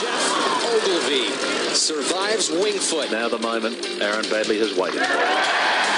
[0.00, 1.28] Geoff Ogilvy
[1.74, 3.12] survives Winged Foot.
[3.12, 5.20] Now the moment Aaron Baddeley has waited for.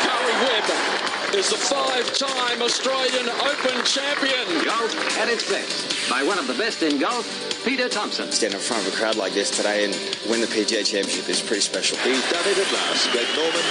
[0.02, 4.64] Karrie Webb is the five-time Australian Open champion.
[4.64, 7.24] Golf at its best by one of the best in golf,
[7.64, 8.32] Peter Thomson.
[8.32, 9.94] Stand in front of a crowd like this today and
[10.28, 11.96] win the PGA Championship is pretty special.
[11.98, 13.10] He's done it at last.
[13.12, 13.62] Greg Norman.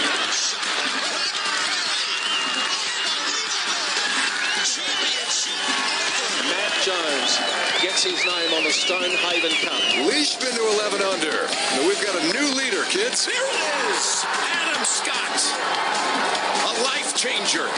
[6.44, 7.40] Matt Jones
[7.82, 9.73] gets his name on the Stonehaven Cup.
[10.02, 11.48] Leash to 11 under.
[11.88, 13.26] We've got a new leader, kids.
[13.28, 15.38] Here it is, Adam Scott,
[16.66, 17.70] a life changer.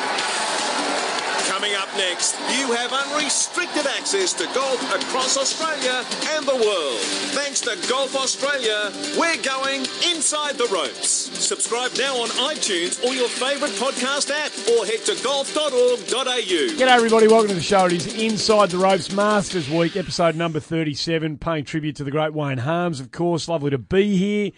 [1.66, 6.06] Coming up next, you have unrestricted access to golf across Australia
[6.36, 7.00] and the world.
[7.34, 11.10] Thanks to Golf Australia, we're going inside the ropes.
[11.10, 16.38] Subscribe now on iTunes or your favourite podcast app or head to golf.org.au.
[16.38, 17.28] G'day, everybody.
[17.28, 17.88] Welcome to the show.
[17.88, 22.36] It is Inside the Ropes Masters Week, episode number 37, paying tribute to the great
[22.36, 23.48] Wayne Harms, of course.
[23.48, 24.52] Lovely to be here.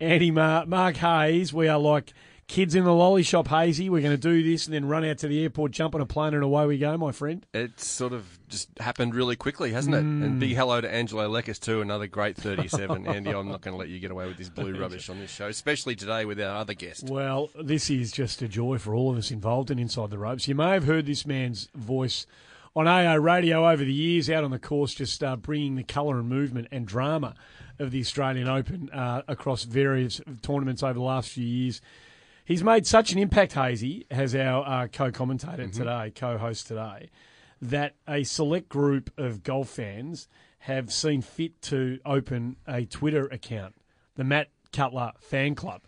[0.00, 1.52] Andy Mark, Mark Hayes.
[1.52, 2.14] We are like
[2.46, 3.88] kids in the lolly shop, Hazy.
[3.88, 6.06] We're going to do this and then run out to the airport, jump on a
[6.06, 7.44] plane, and away we go, my friend.
[7.54, 10.00] It's sort of just happened really quickly, hasn't it?
[10.00, 13.06] And big hello to Angelo Leckis too, another great 37.
[13.06, 15.30] Andy, I'm not going to let you get away with this blue rubbish on this
[15.30, 17.08] show, especially today with our other guest.
[17.08, 20.46] Well, this is just a joy for all of us involved in Inside the Ropes.
[20.48, 22.26] You may have heard this man's voice
[22.76, 26.18] on AO radio over the years, out on the course, just uh, bringing the colour
[26.18, 27.34] and movement and drama
[27.78, 31.80] of the Australian Open uh, across various tournaments over the last few years.
[32.44, 37.10] He's made such an impact, Hazy, as our uh, co-commentator today, co-host today,
[37.62, 40.28] that a select group of golf fans
[40.58, 43.76] have seen fit to open a Twitter account,
[44.16, 45.82] the Matt Cutler Fan Club.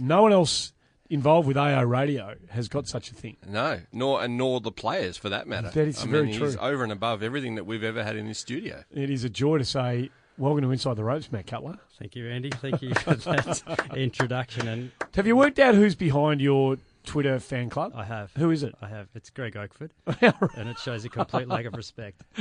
[0.00, 0.72] No one else
[1.08, 3.36] involved with AO Radio has got such a thing.
[3.46, 5.70] No, nor and nor the players for that matter.
[5.70, 6.56] That is I very mean, true.
[6.60, 8.82] Over and above everything that we've ever had in this studio.
[8.90, 11.78] It is a joy to say, welcome to Inside the Ropes, Matt Cutler.
[12.00, 12.48] Thank you, Andy.
[12.48, 14.66] Thank you for that introduction.
[14.66, 17.92] And Have you worked out who's behind your Twitter fan club?
[17.94, 18.32] I have.
[18.38, 18.74] Who is it?
[18.80, 19.08] I have.
[19.14, 22.22] It's Greg Oakford, and it shows a complete lack of respect.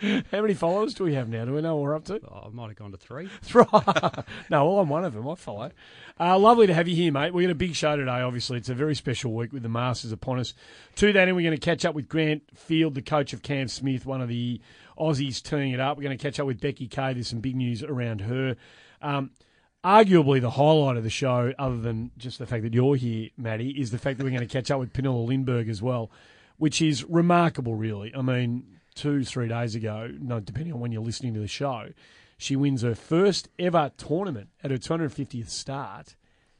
[0.30, 1.44] How many followers do we have now?
[1.44, 2.20] Do we know what we're up to?
[2.26, 3.28] Oh, I might have gone to three.
[4.50, 5.28] No, well, I'm one of them.
[5.28, 5.70] I follow.
[6.18, 7.32] Uh, lovely to have you here, mate.
[7.34, 8.56] We're got a big show today, obviously.
[8.58, 10.54] It's a very special week with the Masters upon us.
[10.96, 13.68] To that end, we're going to catch up with Grant Field, the coach of Cam
[13.68, 14.60] Smith, one of the
[14.98, 15.96] Aussies turning it up.
[15.96, 17.12] We're going to catch up with Becky Kay.
[17.12, 18.56] There's some big news around her.
[19.02, 19.30] Um,
[19.84, 23.70] arguably the highlight of the show, other than just the fact that you're here, Maddie,
[23.70, 26.10] is the fact that we're going to catch up with Pernilla Lindberg as well,
[26.58, 28.14] which is remarkable, really.
[28.14, 31.88] I mean, two, three days ago, no, depending on when you're listening to the show,
[32.38, 36.16] she wins her first ever tournament at her 250th start.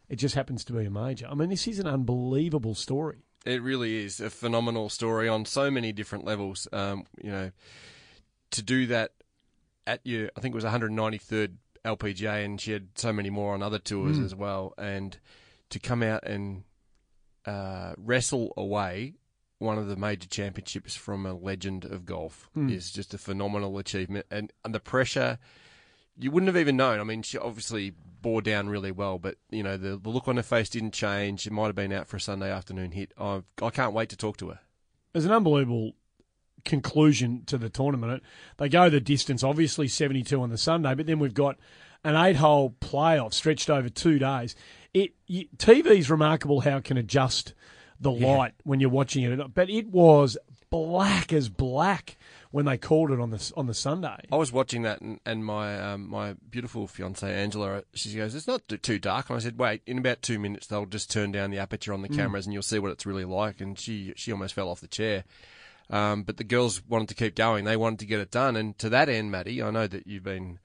[0.08, 1.26] It just happens to be a major.
[1.30, 3.24] I mean, this is an unbelievable story.
[3.46, 6.68] It really is a phenomenal story on so many different levels.
[6.72, 7.50] Um, you know,
[8.50, 9.12] to do that
[9.86, 11.54] at your, I think it was 193rd
[11.84, 14.74] LPGA, and she had so many more on other tours as well.
[14.76, 15.16] And
[15.70, 16.64] to come out and
[17.46, 19.14] uh, wrestle away
[19.60, 22.68] one of the major championships from a legend of golf hmm.
[22.68, 24.26] is just a phenomenal achievement.
[24.30, 25.38] And, and the pressure,
[26.18, 26.98] you wouldn't have even known.
[26.98, 30.36] I mean, she obviously bore down really well, but you know the, the look on
[30.36, 31.46] her face didn't change.
[31.46, 33.12] It might have been out for a Sunday afternoon hit.
[33.18, 34.60] I, I can't wait to talk to her.
[35.12, 35.92] There's an unbelievable
[36.64, 38.22] conclusion to the tournament.
[38.56, 41.58] They go the distance, obviously 72 on the Sunday, but then we've got
[42.04, 44.54] an eight-hole playoff stretched over two days.
[44.94, 47.54] It you, TV's remarkable how it can adjust
[48.00, 50.38] the light when you're watching it, but it was
[50.70, 52.16] black as black
[52.50, 54.26] when they called it on the on the Sunday.
[54.32, 58.46] I was watching that, and, and my um, my beautiful fiance Angela, she goes, "It's
[58.46, 61.50] not too dark." And I said, "Wait, in about two minutes, they'll just turn down
[61.50, 64.32] the aperture on the cameras, and you'll see what it's really like." And she she
[64.32, 65.24] almost fell off the chair.
[65.90, 68.56] Um, but the girls wanted to keep going; they wanted to get it done.
[68.56, 70.58] And to that end, Maddie, I know that you've been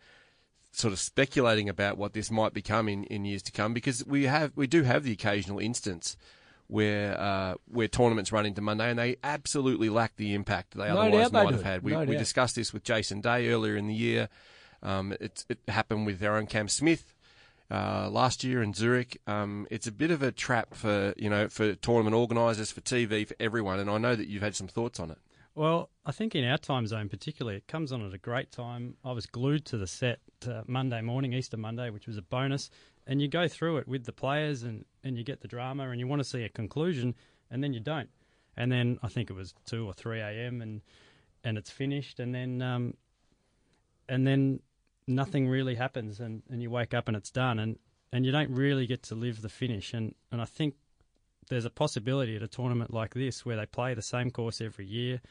[0.72, 4.26] sort of speculating about what this might become in, in years to come because we
[4.26, 6.18] have we do have the occasional instance
[6.68, 10.98] where uh, where tournaments run into Monday and they absolutely lack the impact they No
[10.98, 11.84] otherwise doubt they might have had.
[11.84, 14.30] We, No we discussed this with Jason Day earlier in the year.
[14.82, 17.14] Um, it, it happened with our own Cam Smith
[17.72, 19.20] uh, last year in Zurich.
[19.28, 23.28] Um, it's a bit of a trap for you know for tournament organisers, for TV,
[23.28, 23.80] for everyone.
[23.80, 25.18] And I know that you've had some thoughts on it.
[25.56, 28.96] Well, I think in our time zone particularly, it comes on at a great time.
[29.06, 32.70] I was glued to the set uh, Monday morning, Easter Monday, which was a bonus.
[33.08, 36.00] And you go through it with the players and, and you get the drama and
[36.00, 37.16] you want to see a conclusion
[37.52, 38.10] and then you don't.
[38.58, 40.62] And then I think it was 2 or 3 a.m.
[40.62, 40.82] and
[41.44, 42.96] and it's finished and then um,
[44.10, 44.60] and then
[45.08, 47.78] nothing really happens and, and you wake up and it's done and,
[48.12, 49.94] and you don't really get to live the finish.
[49.94, 50.76] And, and I think
[51.50, 54.86] there's a possibility at a tournament like this where they play the same course every
[54.86, 55.22] year.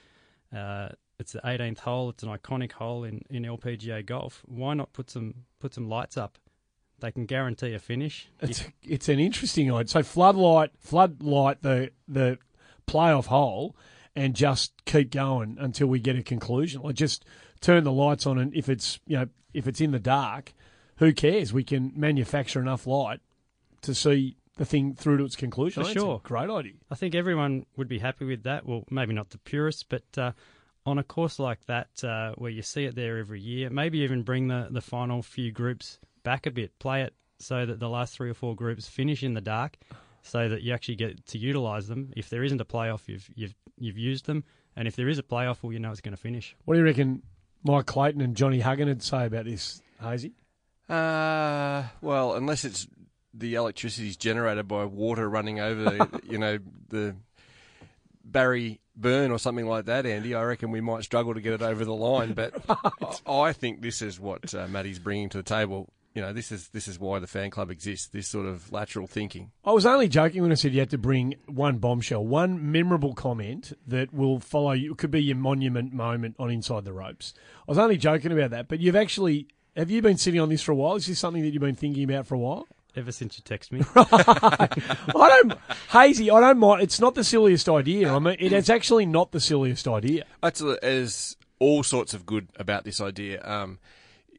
[0.54, 2.10] Uh, it's the 18th hole.
[2.10, 4.42] It's an iconic hole in, in LPGA golf.
[4.46, 6.38] Why not put some put some lights up?
[7.00, 8.28] They can guarantee a finish.
[8.40, 9.88] It's it's an interesting idea.
[9.88, 12.38] So floodlight, floodlight the the
[12.86, 13.76] playoff hole,
[14.16, 16.82] and just keep going until we get a conclusion.
[16.82, 17.24] Like just
[17.60, 20.54] turn the lights on, and if it's you know if it's in the dark,
[20.96, 21.52] who cares?
[21.52, 23.20] We can manufacture enough light
[23.82, 25.84] to see the thing through to its conclusion.
[25.84, 26.20] For sure.
[26.22, 26.74] great idea.
[26.90, 28.66] I think everyone would be happy with that.
[28.66, 30.32] Well, maybe not the purists, but uh,
[30.86, 34.22] on a course like that, uh, where you see it there every year, maybe even
[34.22, 38.14] bring the, the final few groups back a bit, play it so that the last
[38.14, 39.76] three or four groups finish in the dark,
[40.22, 42.12] so that you actually get to utilise them.
[42.16, 44.44] If there isn't a playoff, you've you've you've used them,
[44.74, 46.56] and if there is a playoff, well, you know it's going to finish.
[46.64, 47.22] What do you reckon
[47.62, 50.32] Mike Clayton and Johnny Huggan would say about this, Hazy?
[50.88, 52.86] Uh, well, unless it's
[53.32, 57.16] the electricity is generated by water running over, you know, the
[58.24, 61.62] Barry Burn or something like that, Andy, I reckon we might struggle to get it
[61.62, 62.32] over the line.
[62.32, 62.54] But
[63.26, 65.90] I I think this is what uh, Matty's bringing to the table.
[66.14, 68.06] You know, this is this is why the fan club exists.
[68.06, 69.50] This sort of lateral thinking.
[69.64, 73.14] I was only joking when I said you had to bring one bombshell, one memorable
[73.14, 74.92] comment that will follow you.
[74.92, 77.34] It could be your monument moment on Inside the Ropes.
[77.66, 80.62] I was only joking about that, but you've actually have you been sitting on this
[80.62, 80.94] for a while?
[80.94, 82.68] Is this something that you've been thinking about for a while?
[82.96, 84.08] Ever since you text me, right.
[84.08, 85.58] I don't,
[85.90, 86.30] Hazy.
[86.30, 86.80] I don't mind.
[86.80, 88.14] It's not the silliest idea.
[88.14, 90.26] I mean, it is actually not the silliest idea.
[90.40, 93.44] That's there's all sorts of good about this idea.
[93.44, 93.80] Um,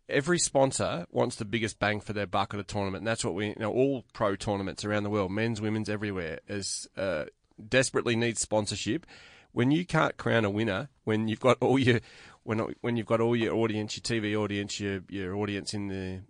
[0.10, 3.34] every sponsor wants the biggest bang for their buck at a tournament, and that's what
[3.34, 7.26] we, you know, all pro tournaments around the world, men's, women's, everywhere, is uh,
[7.70, 9.06] desperately needs sponsorship.
[9.52, 12.02] When you can't crown a winner, when you've got all your
[12.44, 16.22] when when you've got all your audience, your TV audience, your your audience in the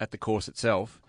[0.00, 1.00] at the course itself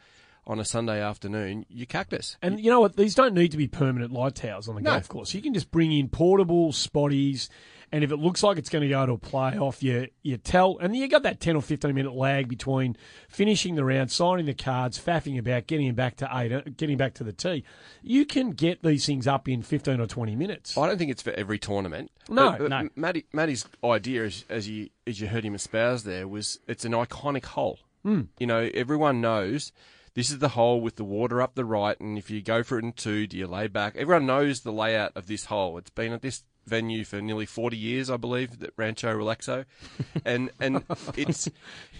[0.48, 2.36] on a Sunday afternoon, you cactus.
[2.42, 2.95] And you know what?
[2.95, 4.94] These don't need to be permanent light towers on the No.
[4.94, 5.33] golf course.
[5.36, 7.50] You can just bring in portable spotties,
[7.91, 10.77] and if it looks like it's going to go to a playoff, you you tell,
[10.80, 12.95] and you got that ten or fifteen minute lag between
[13.27, 16.97] finishing the round, signing the cards, faffing about, getting him back to eight, uh, getting
[16.97, 17.63] back to the tee.
[18.01, 20.77] You can get these things up in fifteen or twenty minutes.
[20.77, 22.12] I don't think it's for every tournament.
[22.30, 22.89] No, But- but no.
[22.95, 26.91] Matty, Matty's idea, as, as you as you heard him espouse there, was it's an
[26.94, 27.80] iconic hole.
[28.06, 28.27] Mm.
[28.39, 29.71] You know, everyone knows
[30.13, 32.77] this is the hole with the water up the right, and if you go for
[32.80, 33.95] it in two, do you lay back?
[33.95, 35.77] Everyone knows the layout of this hole.
[35.77, 39.66] It's been at this venue for nearly forty years, I believe, at Rancho Relaxo,
[40.25, 40.83] and and
[41.18, 41.50] it's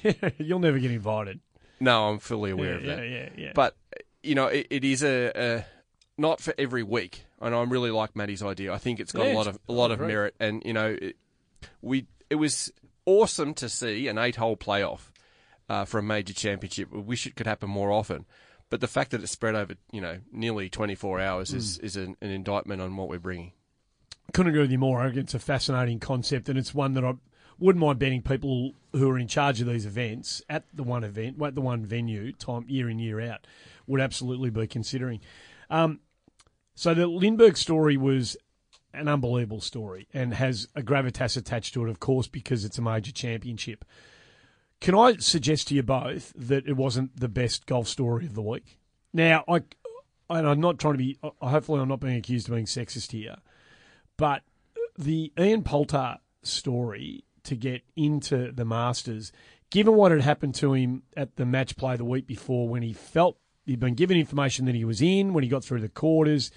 [0.38, 1.40] You'll never get invited.
[1.80, 2.98] no, I'm fully aware Yeah, of that.
[3.00, 3.52] yeah, yeah, yeah.
[3.54, 3.76] But
[4.24, 5.66] you know, it, it is a, a
[6.18, 8.74] not for every week, and I really like Matty's idea.
[8.74, 10.96] I think it's got Yeah, a lot of a lot of merit, and you know,
[11.02, 11.16] it,
[11.82, 12.72] we it was
[13.06, 15.10] awesome to see an eight-hole playoff
[15.68, 16.92] uh, for a major championship.
[16.92, 18.26] We wish it could happen more often.
[18.70, 21.86] But the fact that it's spread over, you know, nearly 24 hours is, Hmm.
[21.88, 23.54] is an, an indictment on what we're bringing.
[24.34, 25.06] Couldn't agree with you more.
[25.08, 27.14] It's a fascinating concept, and it's one that I
[27.58, 31.42] wouldn't mind betting people who are in charge of these events at the one event,
[31.42, 33.46] at the one venue, time year in year out,
[33.88, 35.20] would absolutely be considering.
[35.70, 36.00] Um,
[36.76, 38.38] so the Lindberg story was
[38.94, 42.82] an unbelievable story and has a gravitas attached to it, of course, because it's a
[42.82, 43.86] major championship.
[44.80, 48.42] Can I suggest to you both that it wasn't the best golf story of the
[48.42, 48.78] week?
[49.12, 49.64] Now, I,
[50.30, 51.20] and I'm not trying to be.
[51.42, 53.36] Hopefully, I'm not being accused of being sexist here.
[54.20, 54.44] But
[54.98, 59.32] the Ian Poulter story to get into the Masters,
[59.70, 62.92] given what had happened to him at the match play the week before when he
[62.92, 66.52] felt he'd been given information that he was in, when he got through the quarters,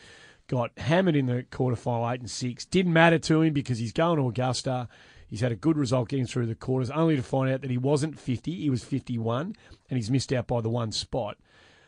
[0.48, 4.18] got hammered in the quarterfinal eight and six, didn't matter to him because he's going
[4.18, 4.88] to Augusta.
[5.28, 7.78] He's had a good result getting through the quarters, only to find out that he
[7.78, 9.54] wasn't 50, he was 51,
[9.88, 11.38] and he's missed out by the one spot.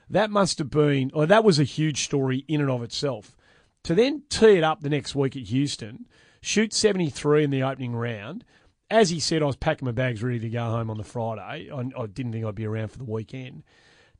[0.08, 3.36] That must have been, or that was a huge story in and of itself
[3.84, 6.06] to then tee it up the next week at Houston,
[6.40, 8.44] shoot 73 in the opening round.
[8.90, 11.70] As he said, I was packing my bags ready to go home on the Friday.
[11.70, 13.62] I, I didn't think I'd be around for the weekend.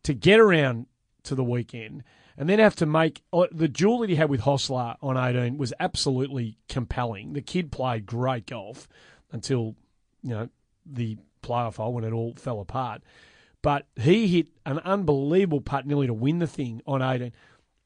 [0.04, 0.86] To get around
[1.24, 2.04] to the weekend
[2.36, 5.56] and then have to make uh, the duel that he had with Hossler on 18
[5.56, 7.32] was absolutely compelling.
[7.32, 8.88] The kid played great golf
[9.32, 9.76] until,
[10.22, 10.48] you know,
[10.84, 13.02] the playoff hole when it all fell apart.
[13.62, 17.32] But he hit an unbelievable putt nearly to win the thing on 18.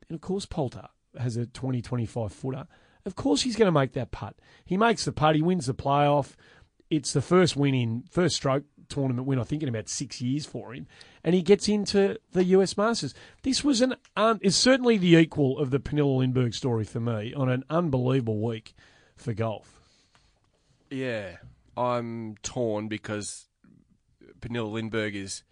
[0.09, 0.89] And of course, Poulter
[1.19, 2.67] has a 20, 25 footer.
[3.05, 4.37] Of course, he's going to make that putt.
[4.65, 6.35] He makes the putt, he wins the playoff.
[6.91, 10.47] It's the first win in, first stroke tournament win, I think, in about six years
[10.47, 10.87] for him.
[11.23, 13.15] And he gets into the US Masters.
[13.43, 17.35] This was an, un, is certainly the equal of the Pernilla Lindberg story for me
[17.35, 18.75] on an unbelievable week
[19.17, 19.81] for golf.
[20.91, 21.37] Yeah,
[21.77, 23.47] I'm torn because
[24.41, 25.43] Pernilla Lindberg is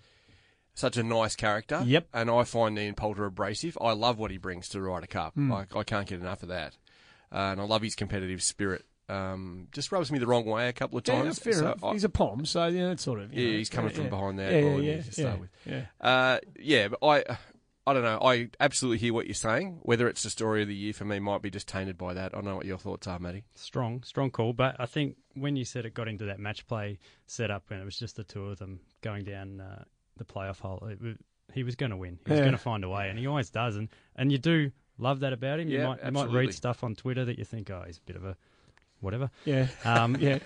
[0.76, 1.82] such a nice character.
[1.84, 2.06] Yep.
[2.14, 3.76] And I find Ian Poulter abrasive.
[3.80, 5.34] I love what he brings to the Ryder Cup.
[5.34, 5.52] Hmm.
[5.52, 6.76] I, I can't get enough of that.
[7.32, 8.84] Uh, and I love his competitive spirit.
[9.08, 11.38] um, just rubs me the wrong way a couple of Yeah, times.
[11.40, 11.82] fair So enough.
[11.84, 13.32] I- he's a pom, so yeah, it's sort of.
[13.34, 14.10] yeah, know, he's coming yeah, from yeah.
[14.10, 14.52] behind there.
[14.52, 15.50] Yeah, goal, yeah, to yeah, with.
[15.64, 15.82] yeah.
[16.00, 17.36] Uh, yeah, but I,
[17.86, 18.18] I don't know.
[18.20, 19.78] I absolutely hear what you're saying.
[19.82, 22.32] Whether it's the story of the year for me might be just tainted by that.
[22.34, 23.44] I don't know what your thoughts are, Matty.
[23.54, 24.52] Strong, strong call.
[24.52, 27.84] But I think when you said it got into that match play setup and it
[27.84, 29.84] was just the two of them going down uh,
[30.16, 31.12] the playoff hole, it, wa-
[31.52, 32.18] he was going to win.
[32.26, 32.44] He was Yeah.
[32.44, 33.76] going to find a way, and he always does.
[33.76, 35.68] And, and you do love that about him.
[35.68, 38.00] You Yeah, might you might read stuff on Twitter that you think, oh, he's a
[38.02, 38.36] bit of a
[39.00, 39.30] whatever.
[39.44, 39.68] Yeah.
[39.84, 40.38] Um, Yeah.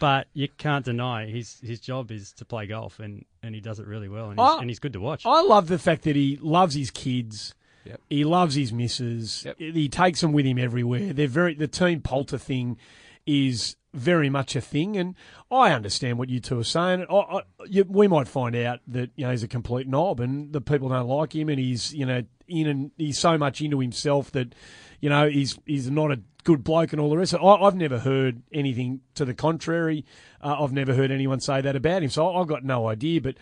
[0.00, 3.78] But you can't deny his his job is to play golf, and, and he does
[3.78, 5.24] it really well, and he's, I- and he's good to watch.
[5.26, 7.54] I love the fact that he loves his kids.
[7.84, 8.00] Yep.
[8.08, 9.44] He loves his missus.
[9.44, 9.58] Yep.
[9.58, 11.12] He takes them with him everywhere.
[11.12, 12.78] They're very the team Poulter thing
[13.26, 15.14] is very much a thing, and
[15.50, 17.06] I understand what you two are saying.
[17.08, 20.52] I, I, you, we might find out that you know he's a complete knob, and
[20.52, 23.80] the people don't like him, and he's you know in and he's so much into
[23.80, 24.54] himself that
[25.00, 27.34] you know he's he's not a good bloke and all the rest.
[27.34, 30.04] I, I've never heard anything to the contrary.
[30.42, 33.20] Uh, I've never heard anyone say that about him, so I've got no idea.
[33.20, 33.36] But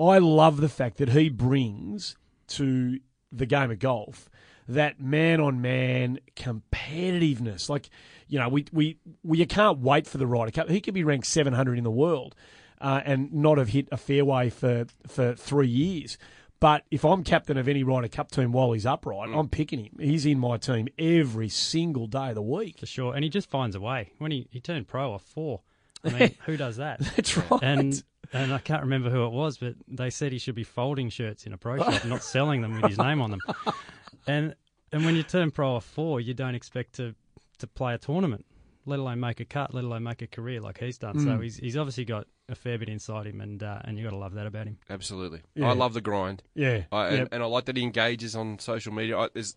[0.00, 2.16] I love the fact that he brings
[2.48, 2.98] to
[3.30, 4.30] the game of golf
[4.68, 7.68] that man on man competitiveness.
[7.68, 7.88] Like,
[8.28, 10.68] you know, we, we, we you can't wait for the Ryder Cup.
[10.68, 12.34] He could be ranked 700 in the world
[12.80, 16.18] uh, and not have hit a fairway for, for three years.
[16.60, 19.96] But if I'm captain of any Ryder Cup team while he's upright, I'm picking him.
[20.00, 22.80] He's in my team every single day of the week.
[22.80, 24.12] for sure, and he just finds a way.
[24.18, 25.60] When he, he turned pro off four,
[26.04, 26.98] I mean, who does that?
[26.98, 27.62] That's right.
[27.62, 31.08] And and I can't remember who it was, but they said he should be folding
[31.08, 33.40] shirts in a pro shop, not selling them with his name on them.
[34.28, 34.54] And
[34.92, 37.14] and when you turn pro off four, you don't expect to
[37.58, 38.46] to play a tournament,
[38.86, 41.16] let alone make a cut, let alone make a career like he's done.
[41.16, 41.24] Mm.
[41.24, 44.10] So he's he's obviously got a fair bit inside him, and uh, and you got
[44.10, 44.78] to love that about him.
[44.88, 45.40] Absolutely.
[45.54, 45.70] Yeah.
[45.70, 46.42] I love the grind.
[46.54, 46.82] yeah.
[46.92, 47.28] I, and, Yep.
[47.32, 49.18] and I like that he engages on social media.
[49.18, 49.54] I, there's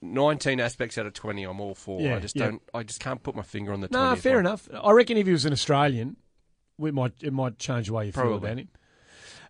[0.00, 2.00] 19 aspects out of 20 I'm all for.
[2.00, 2.46] Yeah, I just yeah.
[2.46, 2.62] don't.
[2.74, 3.88] I just can't put my finger on the.
[3.90, 4.46] No, 20th fair one.
[4.46, 4.68] enough.
[4.82, 6.16] I reckon if he was an Australian,
[6.78, 8.68] it might it might change the way you feel about him.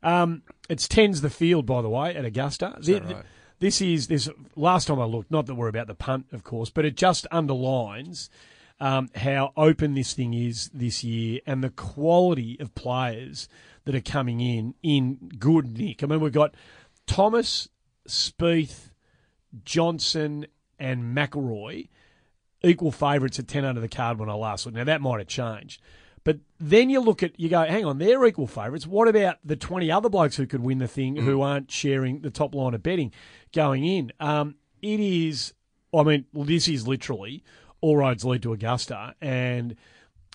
[0.03, 2.77] Um, it's tens the field, by the way, at Augusta.
[2.83, 3.25] Thi- that right?
[3.63, 4.29] This is this.
[4.57, 7.29] Last time I looked, not that we're about the punt, of course, but it just
[7.31, 8.29] underlines
[8.81, 13.49] um, how open this thing is this year and the quality of players
[13.85, 16.03] that are coming in in good nick.
[16.03, 16.57] I mean, we've got
[17.07, 17.69] Thomas,
[18.09, 18.91] Spieth,
[19.65, 20.49] Johnson,
[20.81, 21.89] and McIlroy
[22.65, 24.77] equal favourites at 10 under the card when I last looked.
[24.77, 25.81] Now, that might have changed.
[26.25, 28.87] But then you look at, you go, hang on, they're equal favourites.
[28.87, 32.31] What about the 20 other blokes who could win the thing who aren't sharing the
[32.31, 33.13] top line of betting
[33.53, 34.13] going in?
[34.21, 35.53] Um, it is,
[35.93, 37.43] I mean, this is literally
[37.81, 39.15] all roads lead to Augusta.
[39.21, 39.77] And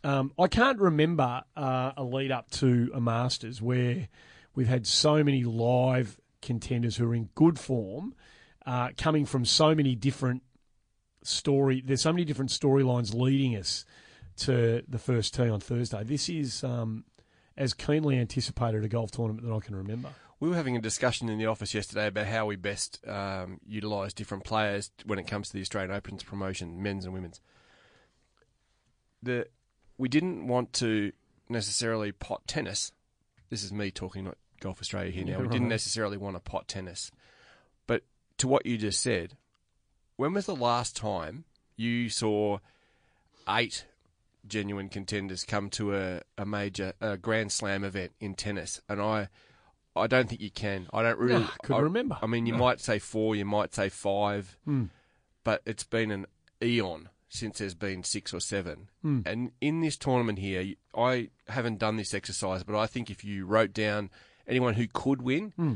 [0.04, 4.10] um, I can't remember uh, a lead up to a Masters where
[4.56, 8.14] we've had so many live contenders who are in good form,
[8.66, 10.44] uh, coming from so many different
[11.24, 11.82] story.
[11.84, 13.86] There's so many different storylines leading us
[14.38, 16.04] to the first tee on Thursday.
[16.04, 17.06] This is um,
[17.58, 20.10] as keenly anticipated a golf tournament that I can remember.
[20.40, 24.14] We were having a discussion in the office yesterday about how we best um, utilise
[24.14, 27.42] different players when it comes to the Australian Opens promotion, men's and women's.
[29.24, 29.48] The
[29.98, 31.12] we didn't want to
[31.50, 32.92] necessarily pot tennis.
[33.50, 35.32] This is me talking, not Golf Australia here now.
[35.32, 37.10] Yeah, we didn't necessarily want to pot tennis,
[37.88, 38.04] but
[38.38, 39.38] to what you just said,
[40.18, 42.60] when was the last time you saw
[43.50, 43.86] eight
[44.48, 48.82] genuine contenders come to a, a major a Grand Slam event in tennis?
[48.90, 49.28] And I,
[49.96, 50.88] I don't think you can.
[50.94, 51.40] I don't really.
[51.42, 52.18] No, I couldn't I, remember.
[52.22, 52.60] I mean, you No.
[52.60, 54.86] might say four, you might say five, Hmm.
[55.44, 56.26] but it's been an
[56.64, 58.90] eon since there's been six or seven.
[59.02, 59.22] Hmm.
[59.26, 63.46] And in this tournament here, I haven't done this exercise, but I think if you
[63.46, 64.10] wrote down
[64.48, 65.74] anyone who could win, Hmm.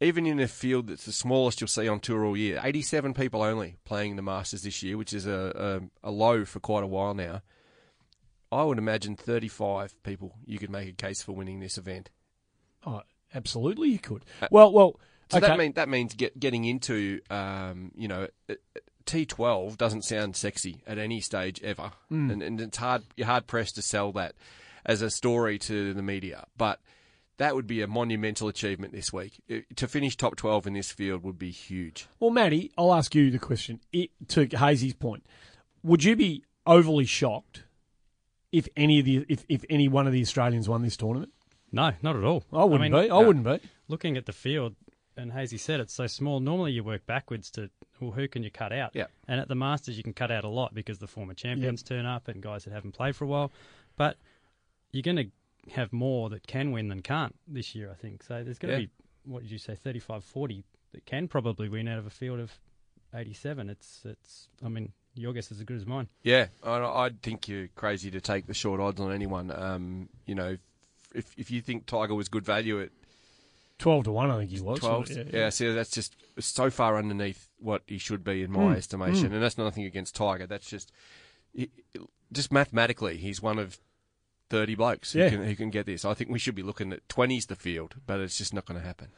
[0.00, 3.42] even in a field that's the smallest you'll see on tour all year, 87 people
[3.42, 6.88] only playing the Masters this year, which is a, a, a low for quite a
[6.88, 7.42] while now.
[8.52, 12.10] I would imagine 35 people you could make a case for winning this event.
[12.86, 13.02] Oh,
[13.34, 14.24] absolutely, you could.
[14.50, 15.46] Well, well, So okay.
[15.48, 18.28] that mean that means get, getting into um, you know
[19.06, 22.30] T twelve doesn't sound sexy at any stage ever, Hmm.
[22.30, 24.34] and, and it's hard you're hard pressed to sell that
[24.84, 26.80] as a story to the media, but.
[27.38, 29.40] That would be a monumental achievement this week.
[29.48, 32.06] It- to finish top 12 in this field would be huge.
[32.20, 33.80] Well, Matty, I'll ask you the question.
[33.92, 35.24] It, to Hazy's point,
[35.82, 37.64] would you be overly shocked
[38.52, 41.32] if any of the if, if any one of the Australians won this tournament?
[41.72, 42.44] No, not at all.
[42.52, 43.10] I wouldn't mean, be.
[43.10, 43.58] I wouldn't be.
[43.88, 44.76] looking at the field,
[45.16, 46.38] and Hazy said it's so small.
[46.38, 48.90] Normally, you work backwards to well, who can you cut out?
[48.94, 49.06] Yeah.
[49.28, 52.04] And at the Masters, you can cut out a lot because the former champions turn
[52.04, 53.52] up and guys that haven't played for a while.
[53.96, 54.16] But
[54.90, 58.22] you're going to have more that can win than can't this year, I think.
[58.24, 58.86] So there's going to Yeah.
[58.86, 58.92] be
[59.24, 62.58] what did you say, 35, 40 that can probably win out of a field of
[63.14, 63.70] 87.
[63.70, 64.48] It's it's.
[64.64, 66.08] I mean, your guess is as good as mine.
[66.22, 69.50] Yeah, I, I think you're crazy to take the short odds on anyone.
[69.50, 70.56] Um, you know,
[71.14, 72.90] if if you think Tiger was good value at
[73.78, 74.78] 12 to 1, I think he was.
[74.78, 78.74] 12, Yeah, yeah, see, that's just so far underneath what he should be in my
[78.74, 79.34] Mm, estimation, mm.
[79.34, 80.46] and that's nothing against Tiger.
[80.46, 80.92] That's just
[82.32, 83.78] just mathematically, he's one of
[84.48, 85.28] thirty blokes Yeah.
[85.28, 86.04] who can who can get this.
[86.04, 88.80] I think we should be looking at twenties the field, but it's just not going
[88.80, 89.08] to happen.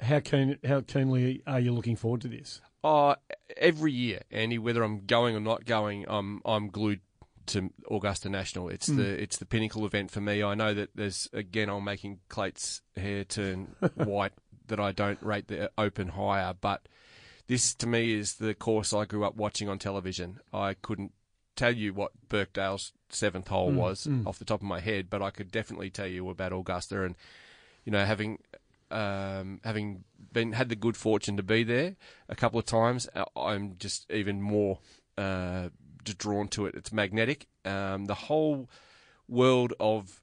[0.00, 2.60] How keen, how keenly are you looking forward to this?
[2.84, 3.16] Oh,
[3.56, 7.00] every year, Andy, whether I'm going or not going, I'm I'm glued
[7.46, 8.68] to Augusta National.
[8.68, 8.96] It's Mm.
[8.96, 10.42] the it's the pinnacle event for me.
[10.42, 14.32] I know that there's again I'm making Clate's hair turn white
[14.68, 16.86] that I don't rate the Open higher, but
[17.46, 20.40] this to me is the course I grew up watching on television.
[20.52, 21.12] I couldn't
[21.56, 24.26] tell you what Birkdale's seventh hole Mm, was mm.
[24.26, 27.14] off the top of my head, but I could definitely tell you about Augusta and
[27.84, 28.38] you know having
[28.94, 31.96] um, having been had the good fortune to be there
[32.28, 34.78] a couple of times, uh, I'm just even more
[35.18, 35.68] uh,
[36.04, 36.74] drawn to it.
[36.74, 37.46] It's magnetic.
[37.64, 38.68] Um, the whole
[39.28, 40.20] world of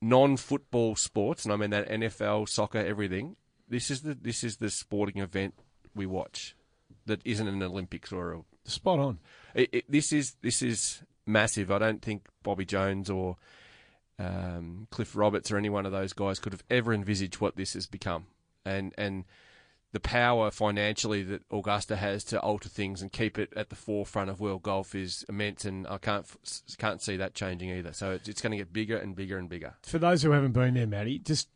[0.00, 3.36] non-football sports, and I mean that NFL, soccer, everything.
[3.68, 5.54] This is the this is the sporting event
[5.94, 6.54] we watch
[7.06, 9.18] that isn't an Olympics or a Spot on.
[9.54, 11.70] it, it, this is this is massive.
[11.72, 13.36] I don't think Bobby Jones or
[14.18, 17.74] um, Cliff Roberts or any one of those guys could have ever envisaged what this
[17.74, 18.26] has become,
[18.64, 19.24] and and
[19.92, 24.30] the power financially that Augusta has to alter things and keep it at the forefront
[24.30, 26.26] of world golf is immense, and I can't
[26.78, 27.92] can't see that changing either.
[27.92, 29.74] So it's, it's going to get bigger and bigger and bigger.
[29.82, 31.48] For those who haven't been there, Matty, just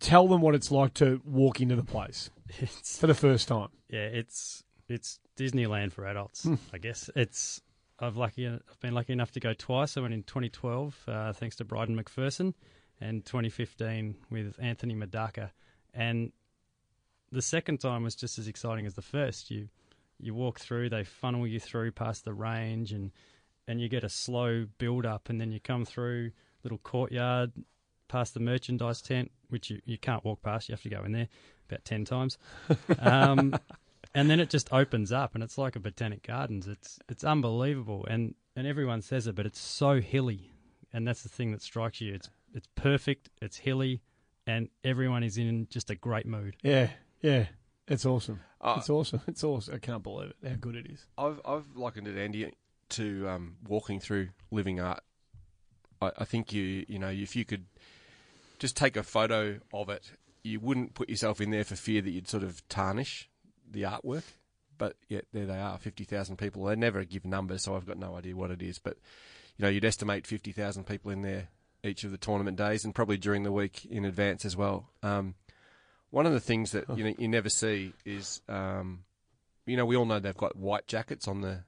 [0.00, 3.68] tell them what it's like to walk into the place It's for the first time.
[3.88, 6.44] yeah, it's it's Disneyland for adults.
[6.44, 6.54] Hmm.
[6.72, 7.60] I guess it's.
[7.98, 8.46] I've lucky.
[8.48, 9.96] I've been lucky enough to go twice.
[9.96, 12.54] I went in 2012, uh, thanks to Bryden Macpherson,
[13.00, 15.50] and 2015 with Anthony Murdaca.
[15.92, 16.32] And
[17.30, 19.50] the second time was just as exciting as the first.
[19.50, 19.68] You
[20.18, 23.12] you walk through, they funnel you through past the range, and
[23.68, 26.32] and you get a slow build up, and then you come through
[26.62, 27.52] little courtyard
[28.08, 30.68] past the merchandise tent, which you, you can't walk past.
[30.68, 31.28] You have to go in there
[31.68, 32.38] about ten times.
[32.98, 33.56] Um,
[34.14, 36.68] and then it just opens up, and it's like a botanic gardens.
[36.68, 40.52] It's it's unbelievable, and and everyone says it, but it's so hilly,
[40.92, 42.14] and that's the thing that strikes you.
[42.14, 43.28] It's it's perfect.
[43.42, 44.02] It's hilly,
[44.46, 46.56] and everyone is in just a great mood.
[46.62, 47.46] Yeah, yeah.
[47.86, 48.40] It's awesome.
[48.60, 49.20] Uh, it's awesome.
[49.26, 49.74] It's awesome.
[49.74, 50.48] I can't believe it.
[50.48, 51.04] How good it is.
[51.18, 52.52] I've I've likened it, Andy,
[52.90, 55.02] to um, walking through living art.
[56.00, 57.66] I, I think you you know if you could
[58.60, 60.12] just take a photo of it,
[60.44, 63.28] you wouldn't put yourself in there for fear that you'd sort of tarnish
[63.70, 64.24] the artwork.
[64.76, 66.64] But yet there they are, fifty thousand people.
[66.64, 68.78] They never give numbers, so I've got no idea what it is.
[68.78, 68.96] But
[69.56, 71.48] you know, you'd estimate fifty thousand people in there
[71.84, 74.88] each of the tournament days, and probably during the week in advance as well.
[75.02, 75.34] Um,
[76.10, 79.04] one of the things that you know you never see is, um,
[79.66, 81.64] you know, we all know they've got white jackets on the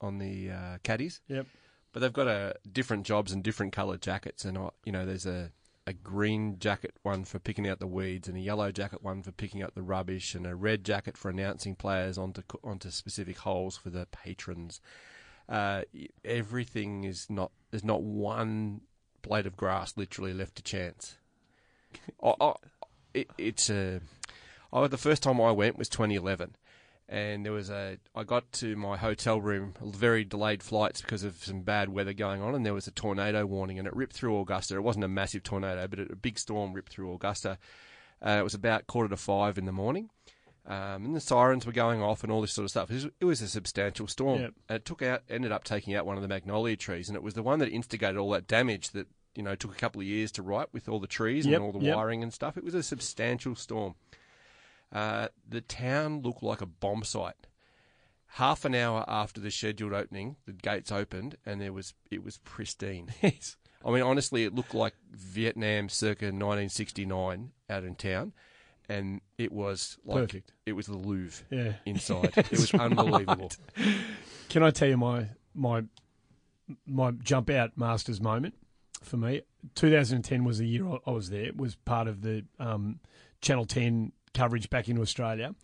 [0.00, 1.20] on the uh, caddies.
[1.28, 1.46] Yep.
[1.92, 5.26] But they've got a different jobs and different coloured jackets, and uh, you know, there's
[5.26, 5.50] a
[5.90, 9.32] a green jacket one for picking out the weeds, and a yellow jacket one for
[9.32, 13.76] picking up the rubbish, and a red jacket for announcing players onto onto specific holes
[13.76, 14.80] for the patrons.
[15.48, 15.82] Uh,
[16.24, 17.50] everything is not.
[17.70, 18.82] There's not one
[19.22, 21.18] blade of grass literally left to chance.
[22.22, 22.52] I, I,
[23.12, 24.00] it, it's a.
[24.72, 26.54] Oh, the first time I went was 2011,
[27.10, 27.98] and there was a.
[28.14, 32.40] I got to my hotel room, very delayed flights because of some bad weather going
[32.40, 34.76] on, and there was a tornado warning, and it ripped through Augusta.
[34.76, 37.58] It wasn't a massive tornado, but a big storm ripped through Augusta.
[38.24, 40.08] Uh, it was about quarter to five in the morning.
[40.66, 42.90] Um, and the sirens were going off and all this sort of stuff.
[42.90, 44.54] It was, it was a substantial storm, Yep.
[44.68, 47.22] and it took out, ended up taking out one of the magnolia trees, and it
[47.22, 50.06] was the one that instigated all that damage that you know took a couple of
[50.06, 51.96] years to right with all the trees Yep, and all the yep.
[51.96, 52.56] wiring and stuff.
[52.56, 53.94] It was a substantial storm.
[54.92, 57.46] Uh, the town looked like a bomb site.
[58.34, 62.38] Half an hour after the scheduled opening, the gates opened, and there was it was
[62.38, 63.10] pristine.
[63.22, 63.56] Yes.
[63.84, 68.32] I mean, honestly, it looked like Vietnam circa 1969 out in town,
[68.88, 70.52] and it was like Perfect.
[70.66, 71.72] it was the Louvre Yeah.
[71.86, 72.32] inside.
[72.36, 73.50] It was that's unbelievable.
[74.50, 75.84] Can I tell you my my
[76.86, 78.54] my jump out masters moment
[79.02, 79.42] for me?
[79.74, 81.44] 2010 was the year I- I was there.
[81.44, 83.00] It was part of the um,
[83.40, 85.54] Channel 10 coverage back into Australia.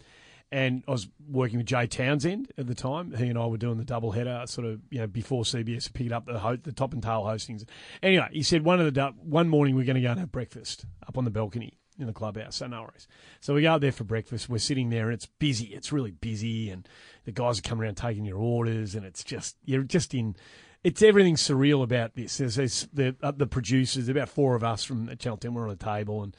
[0.53, 3.13] And I was working with Jay Townsend at the time.
[3.13, 6.13] He and I were doing the double header, sort of, you know, before CBS picked
[6.13, 7.65] up the ho- the top and tail hostings.
[8.01, 10.85] Anyway, he said one of the one morning we're going to go and have breakfast
[11.09, 12.57] up on the balcony in the clubhouse.
[12.57, 13.09] So no worries.
[13.41, 14.49] So we go out there for breakfast.
[14.49, 15.67] We're sitting there and it's busy.
[15.67, 16.89] It's really busy, and
[17.25, 20.37] the guys are coming around taking your orders, and it's just you're just in.
[20.85, 22.39] It's everything surreal about this.
[22.39, 24.09] There's, there's the uh, the producers.
[24.09, 25.55] About four of us from Channel Ten.
[25.55, 26.37] We're on a table and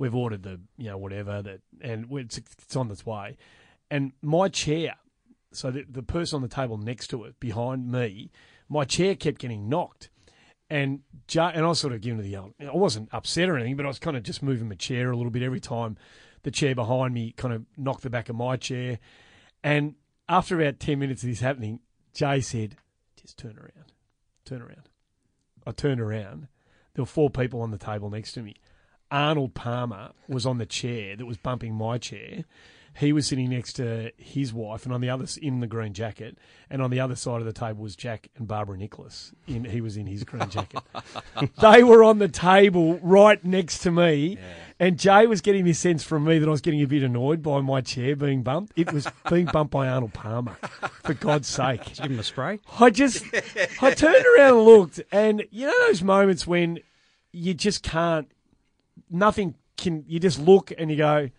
[0.00, 3.36] we've ordered the you know whatever that, and it's it's on its way.
[3.92, 4.96] And my chair
[5.52, 8.30] so the, the person on the table next to it, behind me,
[8.68, 10.10] my chair kept getting knocked.
[10.68, 12.54] And Jay, and I was sort of giving it the old.
[12.60, 15.16] I wasn't upset or anything, but I was kind of just moving my chair a
[15.16, 15.96] little bit every time
[16.44, 19.00] the chair behind me kind of knocked the back of my chair.
[19.64, 19.96] And
[20.28, 21.80] after about ten minutes of this happening,
[22.14, 22.76] Jay said,
[23.20, 23.92] "Just turn around,
[24.44, 24.88] turn around."
[25.66, 26.46] I turned around.
[26.94, 28.54] There were four people on the table next to me.
[29.10, 32.44] Arnold Palmer was on the chair that was bumping my chair.
[32.98, 36.36] He was sitting next to his wife, and on the other in the green jacket,
[36.68, 39.32] and on the other side of the table was Jack and Barbara Nicklaus.
[39.46, 40.80] In he was in his green jacket.
[41.60, 44.38] they were on the table right next to me,
[44.80, 47.42] and Jay was getting this sense from me that I was getting a bit annoyed
[47.42, 48.72] by my chair being bumped.
[48.76, 50.56] It was being bumped by Arnold Palmer,
[51.04, 51.84] for God's sake.
[51.84, 52.58] Did you give him a spray?
[52.80, 53.24] I just,
[53.80, 56.80] I turned around and looked, and you know those moments when
[57.32, 58.30] you just can't,
[59.10, 61.30] nothing can, you just look and you go,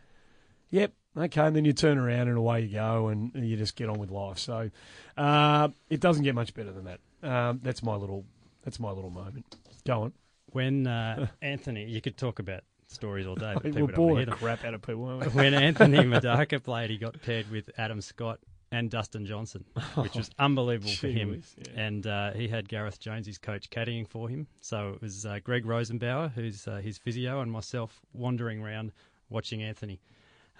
[0.69, 3.89] yep, okay, and then you turn around and away you go, and you just get
[3.89, 4.38] on with life.
[4.38, 4.69] So
[5.17, 6.99] uh, it doesn't get much better than that.
[7.23, 8.25] Um, that's my little,
[8.63, 9.45] that's my little moment.
[9.86, 10.13] Go on.
[10.47, 14.19] When uh, Anthony, you could talk about stories all day, but We'll people don't bore
[14.19, 18.01] the hear crap out of people, when Anthony Murdaca played, he got paired with Adam
[18.01, 18.39] Scott
[18.71, 21.31] and Dustin Johnson, which was unbelievable for him.
[21.31, 21.81] whiz, yeah.
[21.81, 24.47] And uh, he had Gareth Jones, his coach, caddying for him.
[24.62, 28.91] So it was uh, Greg Rosenbauer, who's uh, his physio, and myself wandering around
[29.29, 29.99] watching Anthony.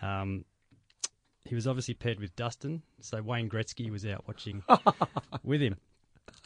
[0.02, 0.45] Um,
[1.45, 4.63] he was obviously paired with Dustin, so Wayne Gretzky was out watching
[5.43, 5.78] with him.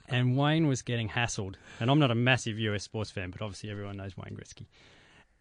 [0.08, 1.56] And Wayne was getting hassled.
[1.80, 4.68] And I'm not a massive US sports fan, but obviously everyone knows Wayne Gretzky.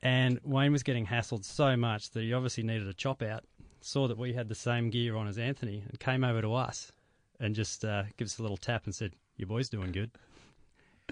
[0.03, 3.45] And Wayne was getting hassled so much that he obviously needed a chop out.
[3.87, 6.91] Saw that we had the same gear on as Anthony and came over to us
[7.39, 10.11] and just uh, gives us a little tap and said, Your boy's doing good.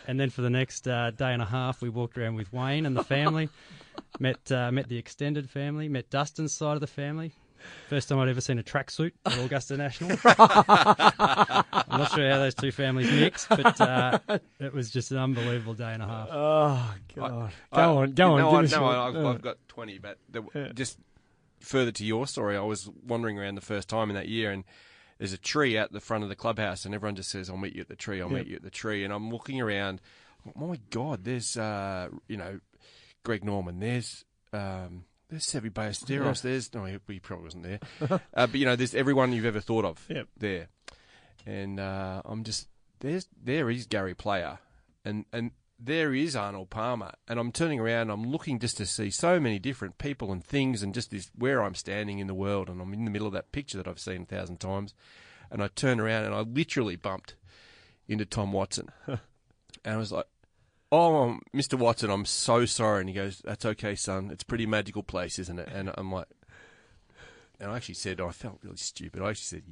[0.06, 2.86] And then for the next uh, day and a half, we walked around with Wayne
[2.86, 3.50] and the family,
[4.18, 7.32] met uh, met the extended family, met Dustin's side of the family.
[7.90, 10.16] First time I'd ever seen a tracksuit at Augusta National.
[10.24, 14.18] I'm not sure how those two families mix, but uh,
[14.58, 16.28] it was just an unbelievable day and a half.
[16.32, 17.52] Oh God!
[17.70, 18.38] I- go on, go on.
[18.38, 20.96] No, I, no, I- I've, uh, I've got 20, but the, just
[21.62, 24.64] further to your story, I was wandering around the first time in that year and
[25.18, 27.74] there's a tree out the front of the clubhouse and everyone just says, I'll meet
[27.74, 28.38] you at the tree, I'll Yep.
[28.38, 29.04] meet you at the tree.
[29.04, 30.00] And I'm looking around,
[30.60, 32.58] oh my God, there's, uh, you know,
[33.24, 37.80] Greg Norman, there's, um, there's Seve Ballesteros, there's, no, he, he probably wasn't there.
[38.34, 40.28] uh, but, you know, there's everyone you've ever thought of Yep.
[40.36, 40.68] there.
[41.46, 42.68] And uh, I'm just,
[43.00, 44.58] there's, there is Gary Player.
[45.04, 45.50] And, and
[45.84, 48.10] there is Arnold Palmer, and I'm turning around.
[48.10, 51.62] I'm looking just to see so many different people and things, and just this where
[51.62, 53.98] I'm standing in the world, and I'm in the middle of that picture that I've
[53.98, 54.94] seen a thousand times.
[55.50, 57.34] And I turn around, and I literally bumped
[58.08, 59.18] into Tom Watson, and
[59.84, 60.26] I was like,
[60.90, 61.78] "Oh, um, Mr.
[61.78, 64.30] Watson, I'm so sorry." And he goes, "That's okay, son.
[64.30, 66.28] It's a pretty magical place, isn't it?" And I'm like,
[67.62, 69.22] and I actually said, I felt really stupid.
[69.22, 69.62] I actually said,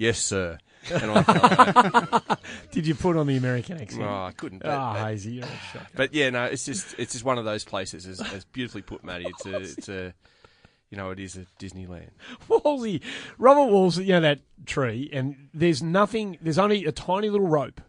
[0.00, 0.58] "Yes, sir."
[0.90, 2.38] And I felt like,
[2.72, 4.02] Did you put on the American accent?
[4.02, 4.62] oh, I couldn't.
[4.62, 5.86] but- Ah, but- Hazy, you're a shocker.
[5.94, 8.06] but yeah, no, it's just it's just one of those places.
[8.06, 9.26] As, as beautifully put, Matty.
[9.28, 10.14] It's a it's a
[10.90, 12.08] you know it is a Disneyland.
[12.48, 13.02] Wolsey,
[13.38, 16.38] Robert Wolsey, you know that tree, and there's nothing.
[16.40, 17.80] There's only a tiny little rope.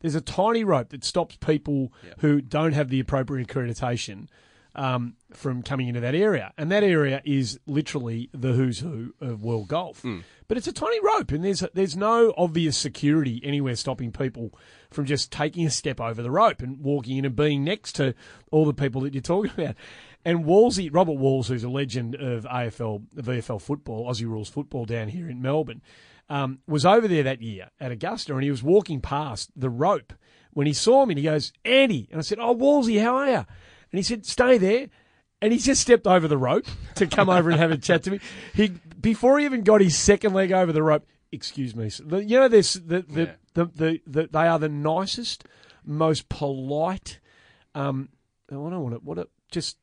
[0.00, 4.26] There's a tiny rope that stops people who don't have the appropriate accreditation
[4.74, 9.42] um, from coming into that area, and that area is literally the who's who of
[9.42, 10.04] world golf.
[10.48, 14.52] But it's a tiny rope, and there's there's no obvious security anywhere stopping people
[14.90, 18.14] from just taking a step over the rope and walking in and being next to
[18.50, 19.76] all the people that you're talking about.
[20.24, 25.08] And Wolsey, Robert Walls, who's a legend of AFL, VFL football, Aussie rules football down
[25.08, 25.82] here in Melbourne,
[26.30, 30.14] um, was over there that year at Augusta, and he was walking past the rope
[30.52, 33.30] when he saw me, and he goes, "Andy," and I said, "Oh, Wolsey, how are
[33.30, 33.46] you?"
[33.94, 34.88] And he said, "Stay there."
[35.40, 38.10] And he just stepped over the rope to come over and have a chat to
[38.10, 38.18] me.
[38.54, 41.06] He before he even got his second leg over the rope.
[41.30, 42.02] Excuse me, sir.
[42.18, 42.74] You know this.
[42.74, 43.32] The the, Yeah.
[43.54, 45.44] the, the, the they are the nicest,
[45.84, 47.20] most polite.
[47.72, 48.08] Um,
[48.50, 49.78] I don't want to what a just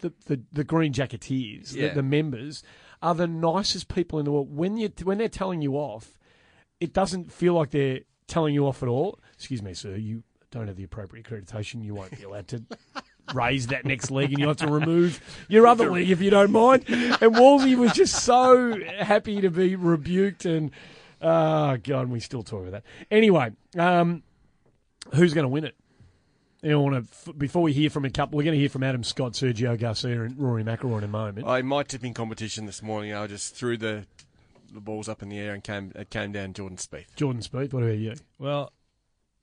[0.00, 2.62] the the, the green jacketeers, the, the members
[3.00, 4.54] are the nicest people in the world.
[4.54, 6.18] When you when they're telling you off,
[6.80, 9.18] it doesn't feel like they're telling you off at all.
[9.32, 9.96] Excuse me, sir.
[9.96, 11.82] You don't have the appropriate accreditation.
[11.82, 12.62] You won't be allowed to
[13.32, 16.52] raise that next leg, and you have to remove your other leg if you don't
[16.52, 16.84] mind.
[16.88, 20.70] And Wolsey was just so happy to be rebuked, and
[21.22, 22.82] oh god, we still talk about that.
[23.10, 24.22] Anyway, um,
[25.14, 25.74] who's going to win it?
[26.62, 29.04] You want to before we hear from a couple, we're going to hear from Adam
[29.04, 31.46] Scott, Sergio Garcia, and Rory McIlroy in a moment.
[31.46, 33.12] I my tipping competition this morning.
[33.12, 34.06] I just threw the
[34.72, 37.14] the balls up in the air and came it came down Jordan Spieth.
[37.16, 38.14] Jordan Spieth, what about you?
[38.38, 38.72] Well,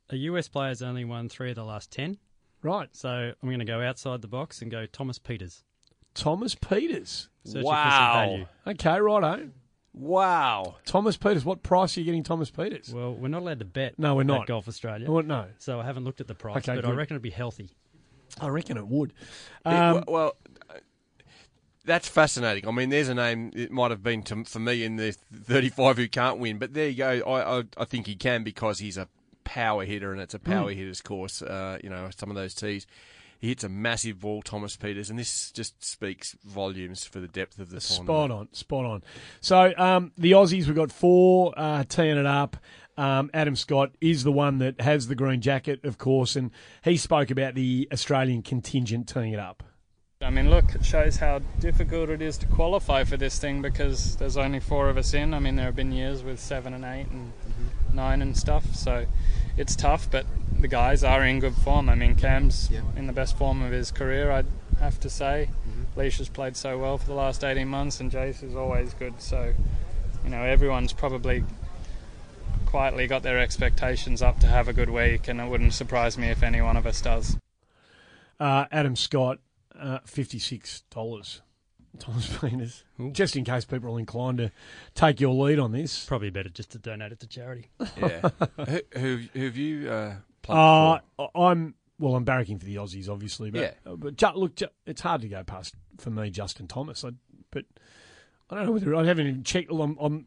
[0.10, 2.18] a US player's only won three of the last ten,
[2.64, 5.64] Right, so I'm going to go outside the box and go Thomas Pieters.
[6.14, 7.28] Thomas Pieters.
[7.46, 7.84] Searching Wow.
[7.84, 8.46] for some value.
[8.68, 9.50] Okay, righto.
[9.94, 10.76] Wow.
[10.86, 11.44] Thomas Pieters.
[11.44, 12.94] What price are you getting Thomas Pieters?
[12.94, 13.98] Well, we're not allowed to bet.
[13.98, 14.48] No, we're not.
[14.48, 15.10] Golf Australia.
[15.10, 15.48] Well, no.
[15.58, 17.72] So I haven't looked at the price, Okay, but I reckon it'd be healthy.
[18.40, 19.12] I reckon it would.
[19.66, 20.36] It- Um, well,
[20.70, 20.76] uh,
[21.84, 22.68] that's fascinating.
[22.68, 23.52] I mean, there's a name.
[23.56, 26.88] It might have been to, for me in the 35 who can't win, but there
[26.90, 27.10] you go.
[27.26, 29.08] I I, I think he can because he's a
[29.44, 31.42] power hitter, and it's a power hitter's course.
[31.42, 32.88] Uh, you know, some of those tees.
[33.40, 37.58] He hits a massive ball, Thomas Pieters, and this just speaks volumes for the depth
[37.58, 38.08] of the tournament.
[38.08, 39.04] Spot on, spot on.
[39.40, 42.58] So um, the Aussies, we've got four uh, teeing it up.
[42.98, 46.52] Um, Adam Scott is the one that has the green jacket, of course, and
[46.84, 49.64] he spoke about the Australian contingent teeing it up.
[50.22, 54.18] I mean, look, it shows how difficult it is to qualify for this thing because
[54.18, 55.34] there's only four of us in.
[55.34, 57.34] I mean, there have been years with seven and eight and
[57.94, 59.06] nine and stuff, so
[59.58, 60.26] it's tough, but
[60.60, 61.90] the guys are in good form.
[61.90, 64.46] I mean, Cam's in the best form of his career, I'd
[64.80, 65.50] have to say.
[65.96, 69.22] Leash has played so well for the last 18 months, and Jace is always good,
[69.22, 69.54] so,
[70.24, 71.44] you know, everyone's probably
[72.66, 76.30] quietly got their expectations up to have a good week, and it wouldn't surprise me
[76.30, 77.38] if any one of us does.
[78.40, 79.40] Uh, Adam Scott,
[79.78, 81.42] uh, fifty-six dollars.
[82.00, 84.52] Thomas Pieters, just in case people are inclined to
[84.96, 86.06] take your lead on this.
[86.06, 87.70] Probably better just to donate it to charity.
[87.98, 88.30] Yeah.
[88.58, 91.32] who, who, who have you uh, played Uh, for?
[91.36, 92.16] I'm well.
[92.16, 93.94] I'm barracking for the Aussies, obviously, but Yeah.
[93.96, 97.04] but ju- look, ju- it's hard to go past for me, Justin Thomas.
[97.04, 97.12] I,
[97.52, 97.66] but
[98.50, 99.72] I don't know whether I haven't even checked.
[99.72, 100.26] well, I'm, I'm,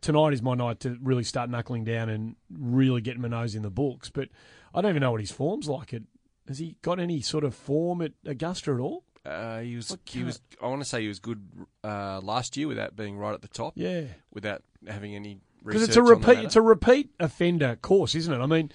[0.00, 3.62] tonight is my night to really start knuckling down and really getting my nose in
[3.62, 4.08] the books.
[4.10, 4.28] But
[4.74, 5.92] I don't even know what his form's like.
[5.92, 6.04] It
[6.48, 9.04] has he got any sort of form at Augusta at all?
[9.24, 9.96] Uh, he was.
[10.06, 10.40] He was.
[10.62, 11.46] I want to say he was good
[11.84, 13.74] uh, last year without being right at the top.
[13.76, 14.04] Yeah.
[14.32, 16.38] Without having any Because it's a repeat.
[16.38, 18.42] It's a repeat offender course, isn't it?
[18.42, 18.72] I mean,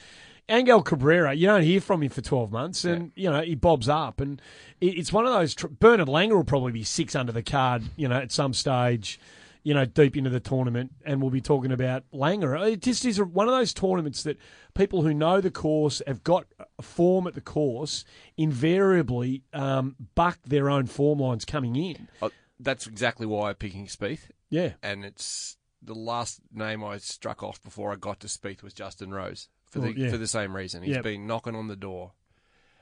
[0.47, 3.89] Angel Cabrera, you don't hear from him for twelve months, and you know he bobs
[3.89, 4.39] up, and
[4.79, 5.55] it, it's one of those.
[5.55, 9.19] Tr- Bernard Langer will probably be six under the card, you know, at some stage,
[9.65, 12.71] you know, deep into the tournament, and we'll be talking about Langer.
[12.71, 14.37] It just is one of those tournaments that
[14.75, 16.45] people who know the course have got
[16.77, 18.05] a form at the course
[18.37, 22.07] invariably um, buck their own form lines coming in.
[22.21, 24.29] Uh, that's exactly why I'm picking Spieth.
[24.51, 24.73] Yeah.
[24.83, 29.11] and it's the last name I struck off before I got to Spieth was Justin
[29.11, 30.09] Rose for the yeah.
[30.11, 30.83] for the same reason.
[30.83, 31.03] He's Yep.
[31.03, 32.13] been knocking on the door.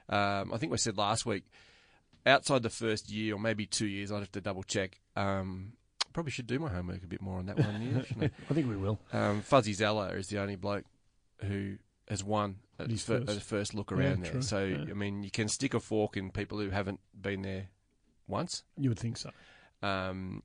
[0.10, 1.46] Um, I think we said last week,
[2.26, 5.00] outside the first year or maybe two years, I'd have to double check.
[5.16, 5.74] Um,
[6.14, 7.82] probably should do my homework a bit more on that one.
[7.82, 8.32] Yeah, shouldn't I?
[8.50, 9.00] I think we will.
[9.12, 10.86] Um, Fuzzy Zoeller is the only bloke
[11.44, 11.76] who
[12.08, 13.42] has won at, His fir- first.
[13.42, 14.32] first look Yeah, around there.
[14.34, 14.78] true, So yeah.
[14.90, 17.68] I mean, you can stick a fork in people who haven't been there
[18.28, 18.64] once.
[18.78, 19.32] You would think so.
[19.82, 20.44] Um,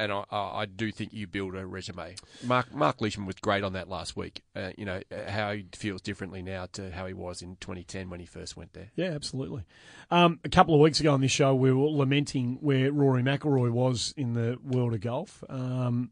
[0.00, 2.14] and I, I do think you build a resume.
[2.44, 4.42] Mark Mark Leishman was great on that last week.
[4.56, 8.20] Uh, you know how he feels differently now to how he was in 2010 when
[8.20, 8.90] he first went there.
[8.96, 9.64] Yeah, absolutely.
[10.10, 13.70] Um, a couple of weeks ago on this show, we were lamenting where Rory McIlroy
[13.70, 15.44] was in the world of golf.
[15.48, 16.10] Um,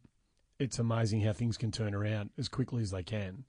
[0.58, 3.44] it's amazing how things can turn around as quickly as they can.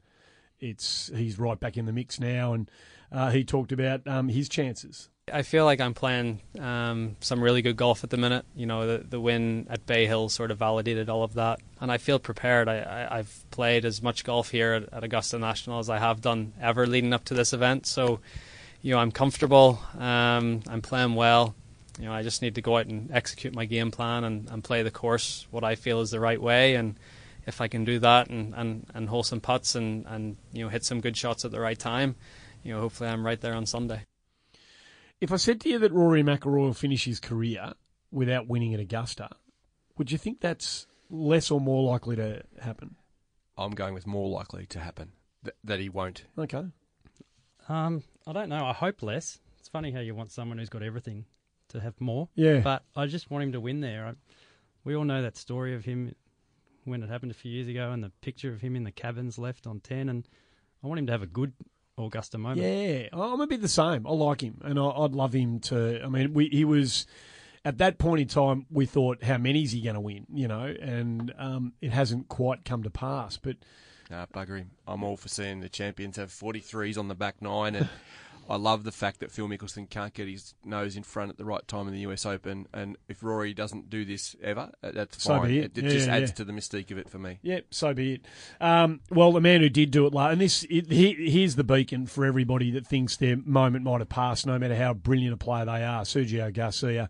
[0.59, 2.69] It's he's right back in the mix now, and
[3.11, 5.09] uh, he talked about um, his chances.
[5.31, 8.45] I feel like I'm playing um, some really good golf at the minute.
[8.55, 11.91] You know, the, the win at Bay Hill sort of validated all of that, and
[11.91, 12.67] I feel prepared.
[12.67, 16.53] I, I've played as much golf here at, at Augusta National as I have done
[16.61, 17.85] ever leading up to this event.
[17.85, 18.19] So,
[18.81, 19.79] you know, I'm comfortable.
[19.97, 21.55] Um, I'm playing well.
[21.99, 24.63] You know, I just need to go out and execute my game plan and, and
[24.63, 26.75] play the course what I feel is the right way.
[26.75, 26.95] And
[27.45, 30.69] if I can do that and, and, and hole some putts and, and you know
[30.69, 32.15] hit some good shots at the right time,
[32.63, 34.03] you know, hopefully I'm right there on Sunday.
[35.21, 37.73] If I said to you that Rory McIlroy will finish his career
[38.11, 39.29] without winning at Augusta,
[39.97, 42.95] would you think that's less or more likely to happen?
[43.57, 45.11] I'm going with more likely to happen
[45.43, 46.23] th- that he won't.
[46.37, 46.63] Okay.
[47.67, 48.65] Um, I don't know.
[48.65, 49.39] I hope less.
[49.59, 51.25] It's funny how you want someone who's got everything
[51.69, 52.29] to have more.
[52.35, 52.59] Yeah.
[52.59, 54.07] But I just want him to win there.
[54.07, 54.13] I,
[54.85, 56.15] we all know that story of him
[56.85, 59.37] when it happened a few years ago, and the picture of him in the cabins
[59.37, 60.07] left on ten.
[60.07, 60.27] And
[60.81, 61.51] I want him to have a good
[62.05, 62.61] Augusta moment.
[62.61, 64.05] Yeah, I'm a bit the same.
[64.07, 66.01] I like him, and I, I'd love him to.
[66.03, 67.05] I mean, we, he was
[67.65, 68.65] at that point in time.
[68.71, 70.25] We thought, how many is he going to win?
[70.33, 73.37] You know, and um, it hasn't quite come to pass.
[73.37, 73.57] But
[74.09, 74.71] Nah, bugger him.
[74.87, 77.89] I'm all for seeing the champions have 43s on the back nine, and
[78.49, 81.45] I love the fact that Phil Mickelson can't get his nose in front at the
[81.45, 82.67] right time in the US Open.
[82.73, 85.47] And if Rory doesn't do this ever, uh, that's So fine.
[85.47, 85.77] be it.
[85.77, 86.35] It, Yeah, just yeah, adds yeah.
[86.35, 87.37] to the mystique of it for me.
[87.43, 88.25] Yep, so be it.
[88.59, 91.63] Um, well, the man who did do it last, and this it, he, here's the
[91.63, 95.37] beacon for everybody that thinks their moment might have passed, no matter how brilliant a
[95.37, 96.01] player they are.
[96.01, 97.07] Sergio Garcia.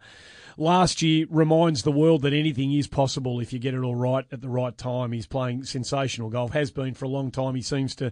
[0.57, 4.25] Last year reminds the world that anything is possible if you get it all right
[4.29, 5.13] at the right time.
[5.13, 7.55] He's playing sensational golf, has been for a long time.
[7.55, 8.11] He seems to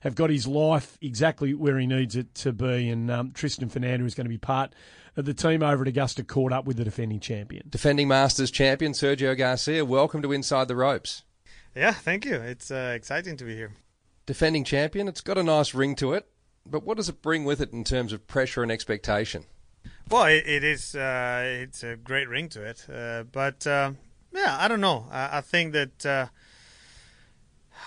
[0.00, 2.88] have got his life exactly where he needs it to be.
[2.88, 4.74] And um, Tristan Fernando is going to be part
[5.16, 7.64] of the team over at Augusta caught up with the defending champion.
[7.68, 11.24] Defending Masters champion Sergio Garcia, welcome to Inside the Ropes.
[11.74, 12.36] Yeah, thank you.
[12.36, 13.72] It's uh, exciting to be here.
[14.26, 16.28] Defending champion, it's got a nice ring to it,
[16.66, 19.44] but what does it bring with it in terms of pressure and expectation?
[20.10, 20.94] Well, it, it is.
[20.94, 23.92] Uh, it's a great ring to it, uh, but uh,
[24.32, 25.06] yeah, I don't know.
[25.10, 26.26] I, I think that uh,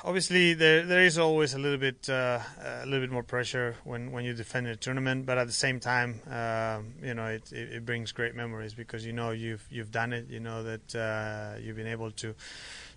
[0.04, 2.39] obviously there there is always a little bit uh,
[2.82, 5.80] a little bit more pressure when, when you defend a tournament, but at the same
[5.80, 9.91] time, um, you know, it, it, it brings great memories because you know you've you've
[9.91, 10.27] done it.
[10.30, 12.36] You know that uh, you've been able to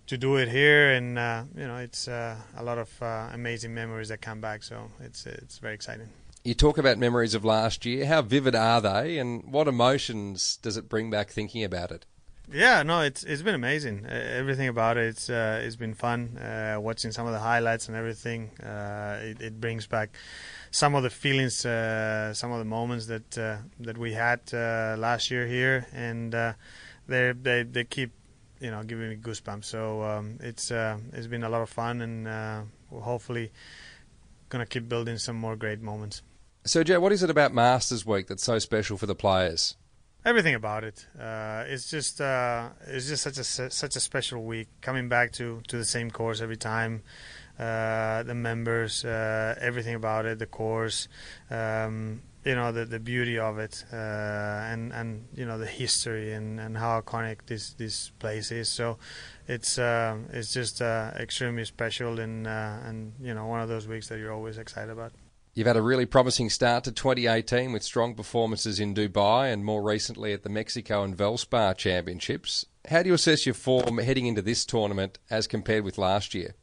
[0.07, 3.75] to do it here, and uh, you know it's uh, a lot of uh, amazing
[3.75, 4.63] memories that come back.
[4.63, 6.09] So it's it's very exciting.
[6.45, 8.05] You talk about memories of last year.
[8.05, 12.05] How vivid are they, and what emotions does it bring back thinking about it?
[12.53, 14.05] Yeah, no, it's it's been amazing.
[14.07, 16.37] Uh, everything about it, it's uh, it's been fun.
[16.37, 20.11] Uh, watching some of the highlights and everything, uh, it, it brings back
[20.71, 25.31] some of the feelings, uh, some of the moments that uh, that we had last
[25.31, 26.33] year here, and
[27.09, 28.13] they they they keep
[28.61, 29.65] you know giving me goosebumps.
[29.65, 33.53] So um, it's it's been a lot of fun, and hopefully
[34.51, 36.23] gonna keep building some more great moments.
[36.67, 39.77] Sergio, what is it about Masters Week that's so special for the players?
[40.25, 41.07] Everything about it.
[41.19, 44.69] Uh, it's just uh, it's just such a such a special week.
[44.81, 47.03] Coming back to, to the same course every time,
[47.59, 51.09] uh, the members, uh, everything about it, the course,
[51.51, 56.33] um, you know, the the beauty of it, uh, and and you know the history
[56.33, 58.69] and, and how iconic this this place is.
[58.69, 58.99] So.
[59.47, 64.19] It's uh, it's just extremely special and and you know one of those weeks that
[64.19, 65.13] you're always excited about.
[65.57, 69.85] You've had a really promising start to 2018 with strong performances in Dubai and more
[69.85, 72.67] recently at the Mexico and Valspar Championships.
[72.91, 76.57] How do you assess your form heading into this tournament as compared with last year?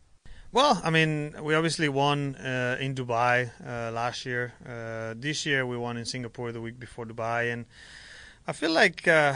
[0.52, 4.56] Well, I mean, we obviously won uh, in Dubai uh, last year.
[4.68, 7.68] Uh, this year we won in Singapore the week before Dubai, and
[8.46, 9.36] I feel like uh,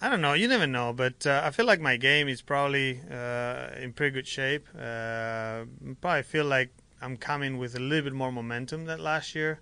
[0.00, 0.32] I don't know.
[0.32, 4.14] You never know, but uh, I feel like my game is probably uh, in pretty
[4.14, 4.66] good shape.
[4.74, 9.60] probably feel like I'm coming with a little bit more momentum than last year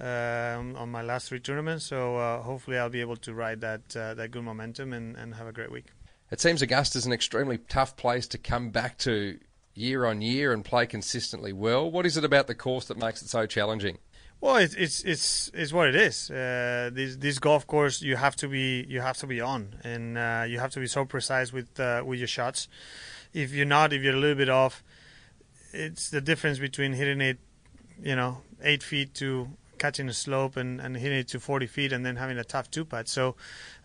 [0.00, 1.86] um, on my last three tournaments.
[1.86, 5.34] So uh, hopefully I'll be able to ride that uh, that good momentum and, and
[5.34, 5.86] have a great week.
[6.30, 9.38] It seems Augusta is an extremely tough place to come back to
[9.74, 11.90] year on year and play consistently well.
[11.90, 13.98] What is it about the course that makes it so challenging?
[14.40, 16.30] Well, it's it's it's, it's what it is.
[16.30, 20.18] Uh, this this golf course, you have to be you have to be on, and
[20.18, 22.66] uh, you have to be so precise with uh, with your shots.
[23.32, 24.82] If you're not, if you're a little bit off,
[25.72, 27.38] it's the difference between hitting it,
[28.02, 29.48] you know, eight feet to
[29.82, 32.70] catching a slope and, and hitting it to 40 feet and then having a tough
[32.70, 33.08] two putt.
[33.08, 33.34] So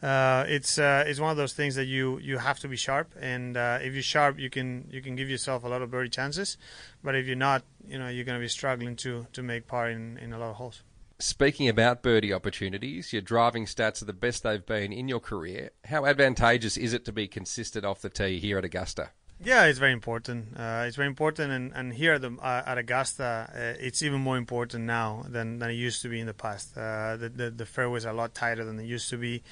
[0.03, 3.13] uh, it's uh, it's one of those things that you you have to be sharp.
[3.19, 6.09] And uh, if you're sharp, you can you can give yourself a lot of birdie
[6.09, 6.57] chances.
[7.03, 9.89] But if you're not, you know, you're going to be struggling to to make par
[9.89, 10.83] in, in a lot of holes.
[11.19, 15.71] Speaking about birdie opportunities, your driving stats are the best they've been in your career.
[15.85, 19.09] How advantageous is it to be consistent off the tee here at Augusta?
[19.43, 20.57] Yeah, it's very important.
[20.57, 24.19] Uh, it's very important, and, and here at, the, uh, at Augusta, uh, it's even
[24.19, 26.75] more important now than, than it used to be in the past.
[26.75, 29.43] Uh, the, the, the fairways are a lot tighter than they used to be.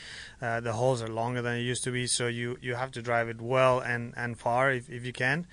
[0.42, 3.02] Uh, the holes are longer than it used to be, so you, you have to
[3.02, 5.46] drive it well and, and far if, if you can,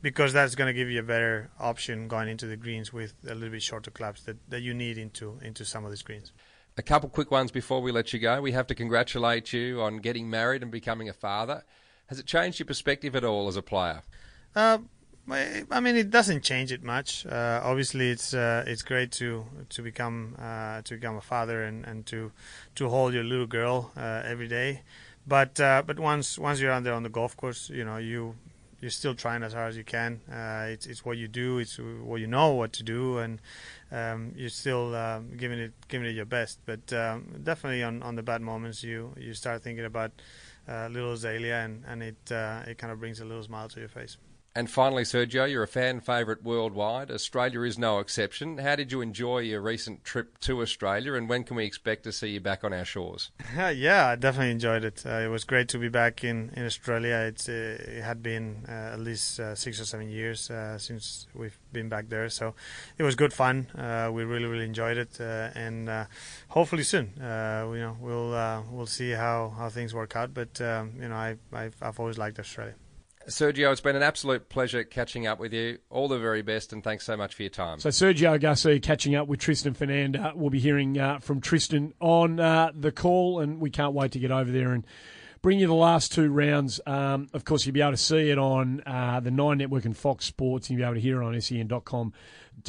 [0.00, 3.34] because that's going to give you a better option going into the greens with a
[3.34, 6.32] little bit shorter clubs that, that you need into into some of the greens.
[6.78, 8.40] A couple quick ones before we let you go.
[8.40, 11.64] We have to congratulate you on getting married and becoming a father.
[12.06, 14.02] Has it changed your perspective at all as a player?
[14.54, 14.78] Uh,
[15.30, 17.24] I mean, it doesn't change it much.
[17.24, 21.84] Uh, obviously, it's uh, it's great to to become uh, to become a father and,
[21.86, 22.30] and to
[22.74, 24.82] to hold your little girl uh, every day.
[25.26, 28.34] But uh, but once once you're out there on the golf course, you know you
[28.80, 30.20] you're still trying as hard as you can.
[30.68, 31.58] it's it's what you do.
[31.58, 33.40] It's what you know what to do, and
[33.90, 34.90] um, you're still
[35.38, 36.58] giving it giving it your best.
[36.66, 40.22] But um, definitely on, on the bad moments, you you start thinking about uh,
[40.90, 43.88] little Azalea, and, and it uh, it kind of brings a little smile to your
[43.88, 44.16] face.
[44.56, 47.10] And finally, Sergio, you're a fan favourite worldwide.
[47.10, 48.58] Australia is no exception.
[48.58, 52.12] How did you enjoy your recent trip to Australia, and when can we expect to
[52.12, 53.32] see you back on our shores?
[53.56, 55.02] yeah, I definitely enjoyed it.
[55.04, 57.16] Uh, it was great to be back in, in Australia.
[57.26, 61.26] It's, uh, it had been uh, at least uh, six or seven years uh, since
[61.34, 62.54] we've been back there, so
[62.96, 63.66] it was good fun.
[63.76, 65.90] Uh, we really, really enjoyed it, and
[66.46, 68.30] hopefully soon, you know, we'll
[68.70, 70.32] we'll see how, how things work out.
[70.32, 72.74] But um, you know, I I've, I've always liked Australia.
[73.28, 75.78] Sergio, it's been an absolute pleasure catching up with you.
[75.90, 77.78] All the very best, and thanks so much for your time.
[77.80, 80.32] So, Sergio Garcia catching up with Tristan Fernanda.
[80.34, 84.18] We'll be hearing uh, from Tristan on uh, the call, and we can't wait to
[84.18, 84.86] get over there and
[85.44, 86.80] bring you the last two rounds.
[86.86, 89.96] Um, of course, you'll be able to see it on uh, the Nine Network and
[89.96, 92.12] Fox Sports, and you'll be able to hear it on sen.com.au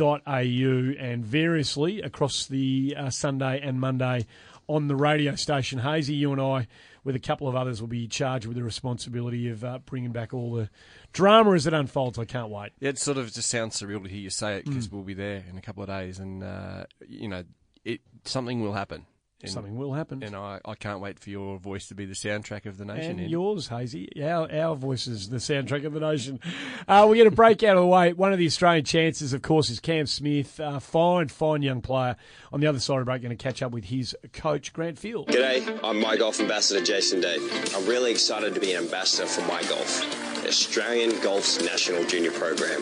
[0.01, 4.25] and variously across the uh, Sunday and Monday
[4.67, 5.79] on the radio station.
[5.79, 6.67] Hazy, you and I,
[7.05, 10.33] with a couple of others, will be charged with the responsibility of uh, bringing back
[10.33, 10.69] all the
[11.13, 12.19] drama as it unfolds.
[12.19, 12.71] I can't wait.
[12.81, 14.91] Yeah, it sort of just sounds surreal to hear you say it because Mm.
[14.91, 17.45] we'll be there in a couple of days, and uh, you know,
[17.85, 19.05] it something will happen.
[19.43, 20.23] And- Something will happen.
[20.23, 23.11] and I, I can't wait for your voice to be the soundtrack of the nation.
[23.11, 23.29] And Ed.
[23.29, 24.09] yours, Hazy.
[24.23, 26.39] Our, our voice is the soundtrack of the nation.
[26.87, 28.13] Uh, we're going to break out of the way.
[28.13, 30.59] One of the Australian chances, of course, is Cam Smith.
[30.59, 32.15] Uh, fine, fine young player.
[32.53, 34.97] On the other side of the break, going to catch up with his coach, Grant
[34.97, 35.27] Field.
[35.27, 37.35] G'day, I'm My Golf Ambassador Jason Day.
[37.75, 42.81] I'm really excited to be an ambassador for My Golf, Australian Golf's national junior program,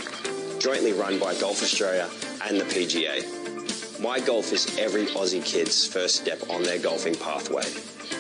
[0.59, 2.07] jointly run by Golf Australia
[2.47, 3.42] and the PGA.
[4.03, 7.63] My Golf is every Aussie kid's first step on their golfing pathway.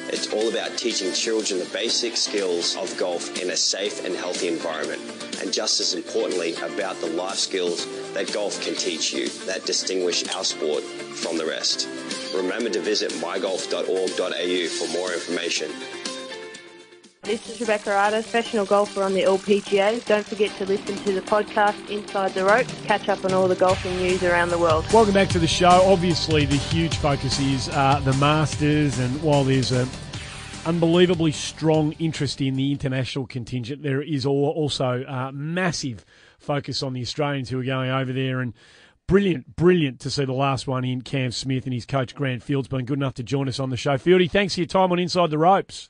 [0.07, 4.47] It's all about teaching children the basic skills of golf in a safe and healthy
[4.47, 5.01] environment,
[5.41, 10.25] and just as importantly, about the life skills that golf can teach you that distinguish
[10.33, 11.89] our sport from the rest.
[12.33, 15.69] Remember to visit mygolf.org.au for more information.
[17.23, 20.03] This is Rebecca Artis, professional golfer on the LPGA.
[20.03, 22.75] Don't forget to listen to the podcast Inside the Ropes.
[22.83, 24.85] Catch up on all the golfing news around the world.
[24.91, 25.69] Welcome back to the show.
[25.85, 29.87] Obviously, the huge focus is uh, the Masters, and while there's a
[30.65, 36.03] unbelievably strong interest in the international contingent, there is also uh, massive
[36.39, 38.53] focus on the Australians who are going over there and.
[39.05, 42.69] Brilliant, brilliant to see the last one in Cam Smith and his coach Grant Fields
[42.69, 43.95] been good enough to join us on the show.
[43.97, 45.89] Fieldy, thanks for your time on Inside the Ropes.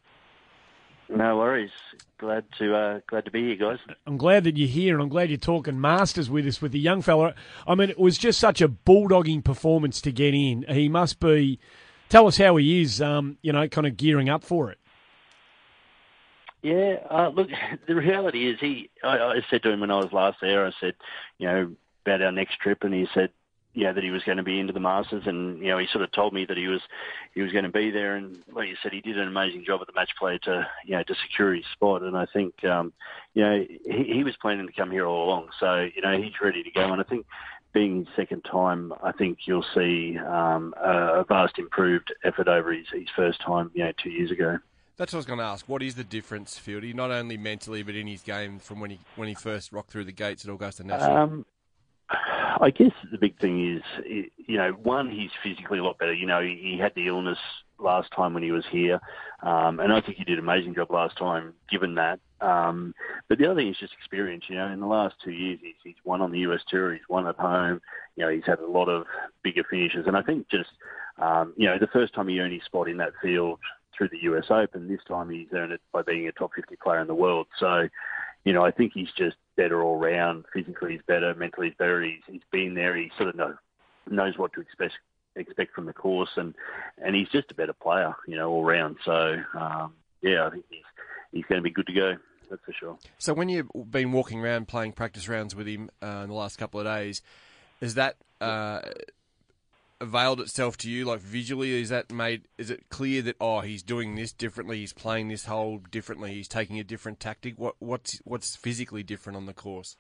[1.10, 1.72] No worries.
[2.18, 3.80] Glad to uh, glad to be here, guys.
[4.08, 6.80] I'm glad that you're here, and I'm glad you're talking Masters with us with the
[6.80, 7.36] young fella.
[7.68, 10.66] I mean, it was just such a bulldogging performance to get in.
[10.70, 11.60] He must be.
[12.10, 13.02] Tell us how he is.
[13.02, 14.80] Um, you know, kind of gearing up for it.
[16.62, 17.50] Yeah, uh, look,
[17.88, 18.90] the reality is he.
[19.04, 20.96] I, I said to him when I was last there, I said,
[21.38, 21.76] you know,
[22.06, 23.32] about our next trip, and he said,
[23.74, 25.88] you know, that he was going to be into the Masters, and you know, he
[25.92, 26.82] sort of told me that he was
[27.34, 29.82] he was going to be there, and like you said, he did an amazing job
[29.82, 32.94] at the match play to you know to secure his spot, and I think um,
[33.34, 36.40] you know he, he was planning to come here all along, so you know he's
[36.42, 37.26] ready to go, and I think.
[37.74, 42.72] Being his second time, I think you'll see um, a, a vast improved effort over
[42.72, 44.60] his, his first time, you know, two years ago.
[44.96, 45.68] That's what I was going to ask.
[45.68, 49.00] What is the difference, Fieldy, not only mentally but in his game from when he
[49.16, 51.18] when he first rocked through the gates at Augusta National?
[51.18, 51.46] Um,
[52.10, 56.14] I guess the big thing is, you know, one, he's physically a lot better.
[56.14, 57.38] You know, he, had the illness
[57.80, 59.00] last time when he was here,
[59.42, 62.20] um, and I think he did an amazing job last time, given that.
[62.42, 62.94] Um,
[63.30, 64.46] but the other thing is just experience.
[64.48, 67.08] You know, in the last two years, he's, he's won on the US Tour, he's
[67.10, 67.82] won at home.
[68.16, 69.06] You know, he's had a lot of
[69.44, 70.70] bigger finishes, and I think just,
[71.22, 73.60] um, you know, the first time he earned his spot in that field
[73.98, 77.00] through the US Open, this time he's earned it by being a top 50 player
[77.00, 77.48] in the world.
[77.60, 77.88] So,
[78.44, 80.46] you know, I think he's just better all round.
[80.54, 81.34] Physically, he's better.
[81.36, 82.02] Mentally, he's better.
[82.02, 82.96] He's, he's been there.
[82.96, 83.56] He sort of know,
[84.10, 84.94] knows what to expect
[85.36, 86.54] expect from the course, and
[87.04, 88.98] and he's just a better player, you know, all round.
[89.04, 90.84] So, um, yeah, I think he's
[91.32, 92.14] he's going to be good to go.
[92.50, 92.98] That's for sure.
[93.18, 96.58] So when you've been walking around playing practice rounds with him uh, in the last
[96.58, 97.22] couple of days,
[97.82, 98.82] is that uh,
[100.04, 101.06] availed itself to you?
[101.06, 102.44] Like visually, is that made?
[102.58, 104.80] Is it clear that oh, he's doing this differently?
[104.80, 106.34] He's playing this hole differently.
[106.34, 107.58] He's taking a different tactic.
[107.58, 109.98] What what's what's physically different on the course?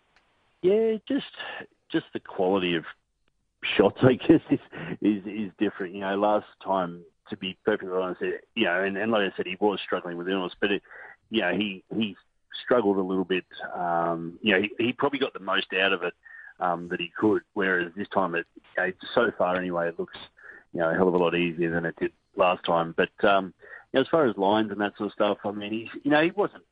[0.62, 1.26] Yeah, just
[1.92, 2.84] just the quality of
[3.78, 4.60] shots, I guess, is
[5.02, 5.96] is, is different.
[5.96, 8.22] You know, last time, to be perfectly honest,
[8.56, 10.84] you know, and, and like I said, he was struggling with illness, but it,
[11.32, 12.16] you know, he he
[12.64, 13.46] struggled a little bit.
[13.76, 16.14] Um, you know, he, he probably got the most out of it
[16.60, 17.42] um, that he could.
[17.54, 20.18] Whereas this time, it you know, so far anyway, it looks
[20.74, 22.94] you know a hell of a lot easier than it did last time.
[22.96, 23.54] But um,
[23.92, 26.12] you know, as far as lines and that sort of stuff, I mean, he's you
[26.12, 26.64] know he wasn't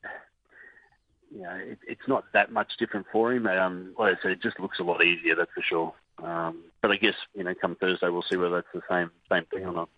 [1.34, 3.47] you know, it, it's not that much different for him.
[3.47, 5.93] Um, like I said, it just looks a lot easier, that's for sure.
[6.21, 9.45] Um, but I guess you know, come Thursday, we'll see whether that's the same same
[9.45, 9.89] thing or not.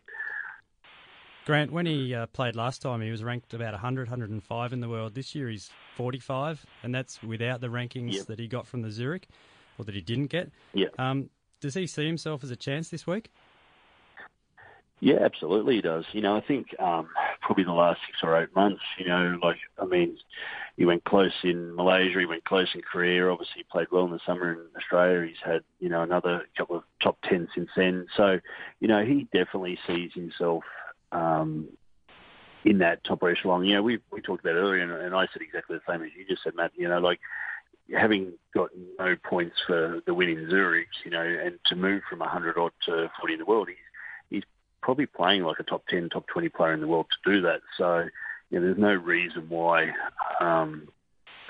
[1.45, 4.87] Grant, when he uh, played last time, he was ranked about 100, 105 in the
[4.87, 5.13] world.
[5.13, 8.27] This year he's 45, and that's without the rankings Yep.
[8.27, 9.27] that he got from the Zurich,
[9.77, 10.51] or that he didn't get.
[10.73, 10.87] Yeah.
[10.97, 13.29] Um, does he see himself as a chance this week?
[15.03, 16.05] Yeah, absolutely, he does.
[16.13, 17.09] You know, I think um,
[17.41, 18.81] probably the last six or eight months.
[18.97, 20.17] You know, like I mean,
[20.77, 23.29] he went close in Malaysia, he went close in Korea.
[23.29, 25.27] Obviously, he played well in the summer in Australia.
[25.27, 28.07] He's had you know another couple of top ten since then.
[28.15, 28.39] So,
[28.79, 30.63] you know, he definitely sees himself
[31.11, 31.67] um,
[32.63, 33.65] in that top echelon.
[33.65, 36.01] You know, we we talked about it earlier, and, and I said exactly the same
[36.01, 36.71] as you just said, Matt.
[36.75, 37.19] You know, like
[37.91, 38.69] having got
[38.99, 42.71] no points for the win in Zurich, you know, and to move from 100 odd
[42.85, 43.77] to 40 in the world, he's
[44.29, 44.43] he's
[44.81, 47.61] probably playing like a top 10, top 20 player in the world to do that.
[47.77, 48.05] So,
[48.49, 49.91] you know, there's no reason why
[50.39, 50.87] um,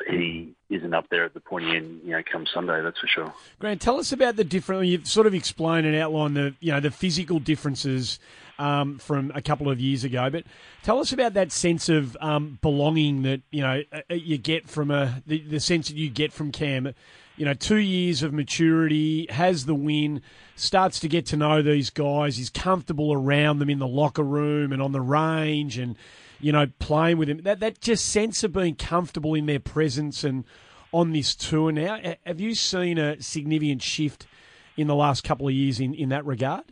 [0.10, 2.82] he isn't up there at the pointy end, you know, come Sunday.
[2.82, 3.34] That's for sure.
[3.60, 4.86] Grant, tell us about the different.
[4.88, 8.20] You've sort of explained and outlined the you know the physical differences
[8.60, 10.44] um, from a couple of years ago, but
[10.84, 14.70] tell us about that sense of um, belonging that you know uh, uh, you get
[14.70, 16.94] from a the, the sense that you get from Cam.
[17.36, 20.22] You know, two years of maturity, has the win,
[20.56, 22.38] starts to get to know these guys.
[22.38, 25.98] He's comfortable around them in the locker room and on the range, and
[26.44, 27.42] you know, playing with him.
[27.44, 30.44] That that just sense of being comfortable in their presence and
[30.92, 32.00] on this tour now.
[32.26, 34.28] Have you seen a significant shift
[34.76, 36.66] in the last couple of years in, in that regard?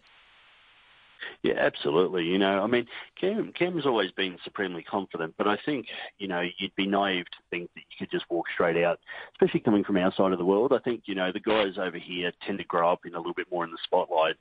[1.44, 2.24] Yeah, absolutely.
[2.26, 2.86] You know, I mean,
[3.20, 5.88] Cam Cam's always been supremely confident, but I think
[6.20, 9.00] you know you'd be naive to think that you could just walk straight out,
[9.34, 10.72] especially coming from our side of the world.
[10.72, 13.34] I think you know the guys over here tend to grow up in a little
[13.34, 14.36] bit more in the spotlight,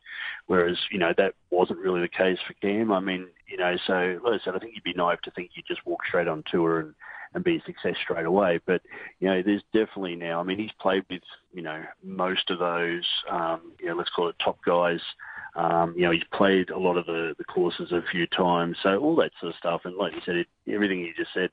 [0.46, 2.92] whereas you know that wasn't really the case for Cam.
[2.92, 5.52] I mean, you know, so like I said, I think you'd be naive to think
[5.54, 6.94] you would just walk straight on tour and
[7.32, 8.60] and be a success straight away.
[8.66, 8.82] But
[9.20, 10.40] you know, there's definitely now.
[10.40, 11.22] I mean, he's played with
[11.52, 15.00] you know most of those, um, you know, let's call it top guys.
[15.54, 18.96] Um, you know, he's played a lot of the, the courses a few times, so
[18.98, 19.80] all that sort of stuff.
[19.84, 21.50] And like you said, it, everything you just said,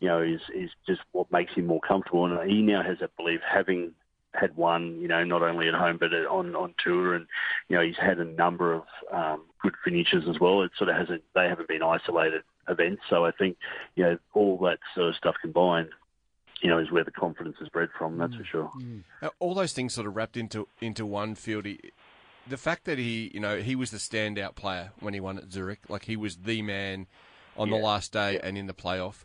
[0.00, 2.24] you know, is is just what makes him more comfortable.
[2.26, 3.92] And he now has that belief, having
[4.34, 7.26] had one, you know, not only at home but on on tour, and
[7.68, 10.62] you know, he's had a number of um, good finishes as well.
[10.62, 13.02] It sort of hasn't they haven't been isolated events.
[13.10, 13.56] So I think
[13.96, 15.88] you know all that sort of stuff combined
[16.62, 18.18] you know, is where the confidence is bred from.
[18.18, 18.70] That's for sure.
[18.78, 19.02] Mm.
[19.38, 21.66] All those things sort of wrapped into into one field
[22.48, 25.52] the fact that he, you know, he was the standout player when he won at
[25.52, 25.80] Zurich.
[25.88, 27.06] Like he was the man
[27.56, 27.78] on yeah.
[27.78, 28.40] the last day yeah.
[28.42, 29.24] and in the playoff.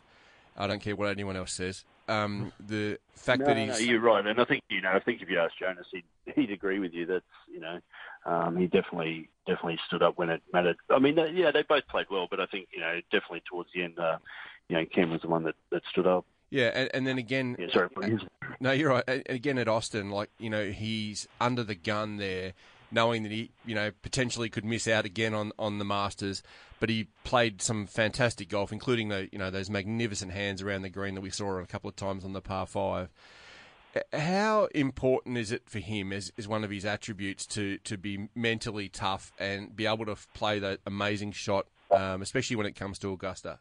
[0.56, 1.84] I don't care what anyone else says.
[2.08, 5.00] Um, the fact no, that he's no, you're right, and I think you know, I
[5.00, 6.04] think if you ask Jonas, he'd,
[6.34, 7.04] he'd agree with you.
[7.04, 7.80] That's you know,
[8.24, 10.76] um, he definitely definitely stood up when it mattered.
[10.88, 13.70] I mean, they, yeah, they both played well, but I think you know, definitely towards
[13.74, 14.18] the end, uh,
[14.68, 16.24] you know, Cam was the one that, that stood up.
[16.50, 18.20] Yeah, and, and then again, yeah, sorry, please.
[18.60, 19.22] no, you're right.
[19.28, 22.52] Again at Austin, like you know, he's under the gun there
[22.90, 26.42] knowing that he, you know, potentially could miss out again on, on the Masters.
[26.78, 30.90] But he played some fantastic golf, including the, you know, those magnificent hands around the
[30.90, 33.08] green that we saw a couple of times on the par five.
[34.12, 38.28] How important is it for him as, as one of his attributes to, to be
[38.34, 42.98] mentally tough and be able to play that amazing shot, um, especially when it comes
[42.98, 43.58] to Augusta?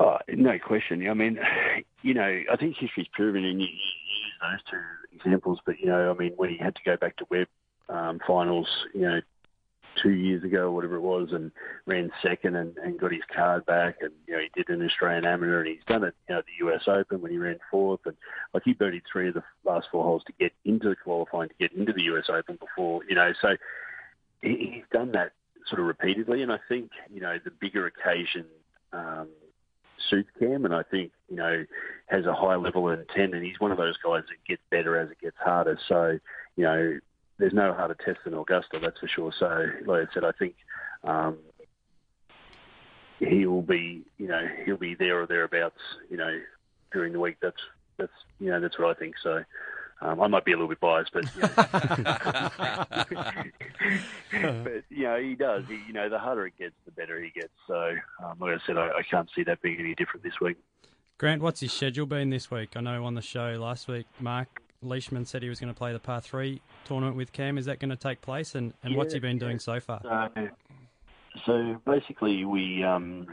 [0.00, 1.08] Oh, no question.
[1.08, 1.38] I mean,
[2.02, 4.78] you know, I think history's proven, and you, use those two
[5.16, 7.48] examples, but you know, I mean, when he had to go back to web
[7.88, 9.20] um, finals, you know,
[10.02, 11.50] two years ago or whatever it was, and
[11.86, 15.24] ran second and, and got his card back, and you know, he did an Australian
[15.24, 18.00] Amateur, and he's done it, you know, at the US Open when he ran fourth,
[18.04, 18.16] and
[18.52, 21.54] like he birdied three of the last four holes to get into the qualifying to
[21.58, 23.56] get into the US Open before, you know, so
[24.42, 25.32] he, he's done that
[25.68, 28.46] sort of repeatedly, and I think you know the bigger occasion.
[28.92, 29.28] Um,
[30.08, 31.64] suits Cam, and I think you know
[32.06, 34.98] has a high level of intent, and he's one of those guys that gets better
[34.98, 35.78] as it gets harder.
[35.88, 36.18] So
[36.56, 36.98] you know,
[37.38, 39.32] there's no harder test than Augusta, that's for sure.
[39.38, 40.54] So like I said, I think
[41.04, 41.38] um,
[43.18, 45.80] he will be, you know, he'll be there or thereabouts,
[46.10, 46.40] you know,
[46.92, 47.36] during the week.
[47.40, 47.60] That's
[47.98, 49.16] that's you know that's what I think.
[49.22, 49.42] So.
[50.02, 51.48] Um, I might be a little bit biased, but you know,
[54.64, 55.64] but you know he does.
[55.68, 57.52] He, you know, the harder it gets, the better he gets.
[57.66, 60.58] So, um, like I said, I, I can't see that being any different this week.
[61.18, 62.76] Grant, what's his schedule been this week?
[62.76, 65.94] I know on the show last week, Mark Leishman said he was going to play
[65.94, 67.56] the par three tournament with Cam.
[67.56, 68.54] Is that going to take place?
[68.54, 70.02] And, and yeah, what's he been doing so far?
[70.02, 70.48] So,
[71.46, 73.28] so basically, we um,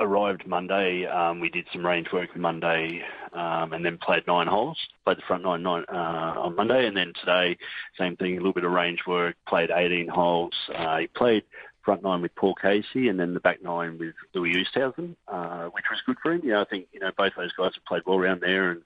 [0.00, 1.06] arrived Monday.
[1.06, 4.78] Um, we did some range work Monday, um, and then played nine holes.
[5.04, 7.56] Played the front nine, nine uh, on Monday, and then today,
[7.98, 8.34] same thing.
[8.34, 9.36] A little bit of range work.
[9.46, 10.52] Played 18 holes.
[10.74, 11.44] Uh, he played
[11.82, 15.84] front nine with Paul Casey, and then the back nine with Louis Oosthuizen, uh, which
[15.90, 16.46] was good for him.
[16.46, 18.82] Know, I think you know both those guys have played well around there, and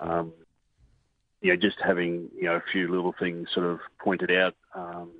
[0.00, 0.32] um,
[1.40, 4.54] you know, just having you know a few little things sort of pointed out.
[4.74, 5.10] Um,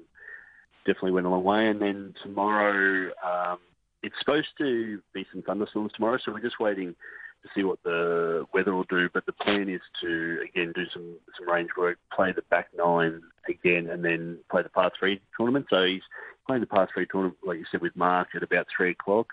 [0.86, 1.68] definitely went a long way.
[1.68, 3.58] And then tomorrow, um,
[4.02, 6.94] it's supposed to be some thunderstorms tomorrow, so we're just waiting
[7.42, 9.08] to see what the weather will do.
[9.12, 13.22] But the plan is to again do some some range work, play the back nine
[13.48, 15.66] again, and then play the par three tournament.
[15.70, 16.02] So he's
[16.46, 19.28] playing the par three tournament, like you said, with Mark at about three o'clock,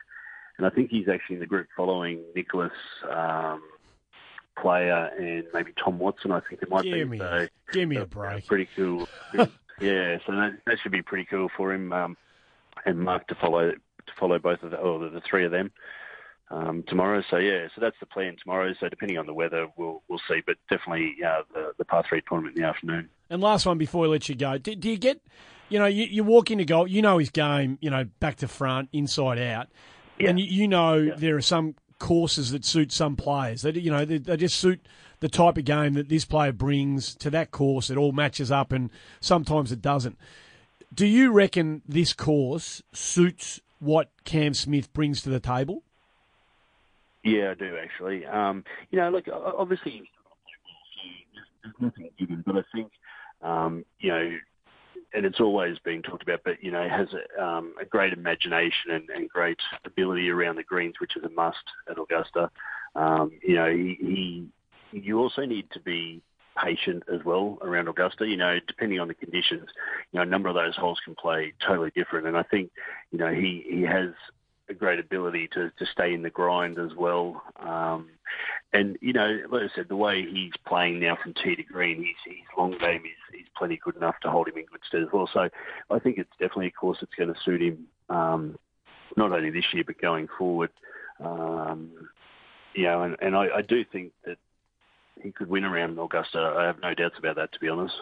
[0.58, 2.72] and I think he's actually in the group following Nicklaus.
[3.10, 3.62] Um,
[4.60, 7.06] Player and maybe Tom Watson, I think it might give be.
[7.06, 8.48] Me, so, give me a break.
[8.48, 9.08] Pretty cool.
[9.80, 12.18] yeah, so that, that should be pretty cool for him um,
[12.88, 13.72] and Mark to follow
[14.08, 15.72] to follow both of the, or the, three of them
[16.50, 17.24] um, tomorrow.
[17.30, 18.74] So yeah, so that's the plan tomorrow.
[18.80, 20.42] So depending on the weather, we'll we'll see.
[20.46, 23.10] But definitely uh, the the par three tournament in the afternoon.
[23.30, 25.22] And last one before we let you go, do, do you get,
[25.68, 28.48] you know, you, you walk into goal, you know his game, you know, back to
[28.48, 29.68] front, inside out,
[30.18, 30.30] yeah.
[30.30, 31.14] and you, you know yeah.
[31.18, 33.64] there are some courses that suit some players.
[33.64, 34.86] They, you know, they, they just suit
[35.20, 37.90] the type of game that this player brings to that course.
[37.90, 38.90] It all matches up, and
[39.20, 40.18] sometimes it doesn't.
[40.94, 45.84] Do you reckon this course suits what Cam Smith brings to the table?
[47.24, 48.26] Yeah, I do actually.
[48.26, 50.04] Um, you know, look, obviously,
[51.64, 52.92] there's nothing given, but I think,
[53.42, 54.38] um, you know,
[55.14, 58.92] and it's always been talked about, but you know, has a, um, a great imagination
[58.92, 61.58] and, and great ability around the greens, which is a must
[61.90, 62.50] at Augusta.
[62.96, 64.48] Um, you know, he, he
[64.92, 66.22] you also need to be
[66.64, 68.28] patient as well around Augusta.
[68.28, 69.68] You know, depending on the conditions,
[70.12, 72.72] you know, a number of those holes can play totally different, and I think,
[73.12, 74.10] you know, he he has
[74.70, 77.42] a great ability to, to stay in the grind as well.
[77.58, 78.10] Um,
[78.74, 82.00] and, you know, like I said, the way he's playing now from tee to green,
[82.00, 85.04] his, his long game is, is plenty good enough to hold him in good stead
[85.04, 85.30] as well.
[85.34, 85.48] So
[85.90, 88.58] I think it's definitely a course that's going to suit him, um,
[89.16, 90.72] not only this year, but going forward.
[91.24, 91.92] Um,
[92.74, 94.38] you know, and, and I, I do think that
[95.22, 96.56] he could win around Augusta.
[96.58, 97.96] I have no doubts about that, to be honest.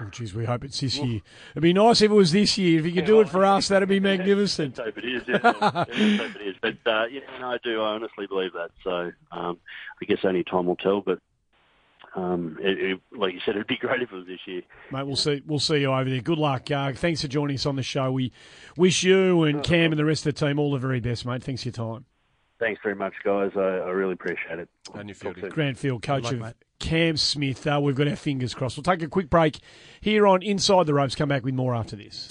[0.00, 1.20] Oh, geez, we hope it's this year.
[1.52, 2.80] It'd be nice if it was this year.
[2.80, 4.78] If you could do it for us, that'd be magnificent.
[4.78, 5.22] Let's hope it is.
[5.28, 6.56] Yeah, hope it is.
[6.60, 7.80] But uh, yeah, no, I do.
[7.80, 8.70] I honestly believe that.
[8.82, 9.58] So um,
[10.02, 11.02] I guess only time will tell.
[11.02, 11.20] But
[12.14, 14.62] um, it, it, like you said, it'd be great if it was this year.
[14.90, 15.42] Mate, we'll see.
[15.46, 16.20] We'll see you over there.
[16.20, 16.70] Good luck.
[16.70, 18.10] Uh, thanks for joining us on the show.
[18.12, 18.32] We
[18.76, 21.42] wish you and Cam and the rest of the team all the very best, mate.
[21.42, 22.06] Thanks for your time.
[22.58, 23.50] Thanks very much, guys.
[23.56, 24.68] I, I really appreciate it.
[24.94, 25.50] And you Talk soon.
[25.50, 26.54] Grant Field, coach luck, of mate.
[26.78, 27.66] Cam Smith.
[27.66, 28.76] Uh, we've got our fingers crossed.
[28.76, 29.58] We'll take a quick break
[30.00, 31.14] here on Inside the Ropes.
[31.14, 32.28] Come back with more after this.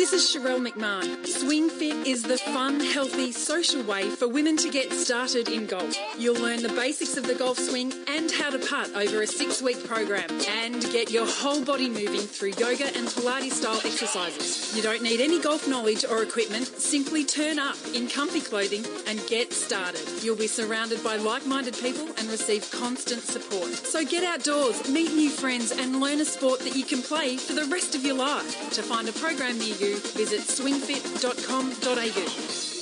[0.00, 1.26] Hi, this is Sherelle McMahon.
[1.26, 5.94] Swing Fit is the fun, healthy, social way for women to get started in golf.
[6.16, 9.60] You'll learn the basics of the golf swing and how to putt over a six
[9.60, 14.74] week program and get your whole body moving through yoga and Pilates style exercises.
[14.74, 19.20] You don't need any golf knowledge or equipment, simply turn up in comfy clothing and
[19.26, 20.00] get started.
[20.22, 23.68] You'll be surrounded by like minded people and receive constant support.
[23.74, 27.52] So get outdoors, meet new friends, and learn a sport that you can play for
[27.52, 28.70] the rest of your life.
[28.72, 32.80] To find a program near you, visit swingfit.com.au.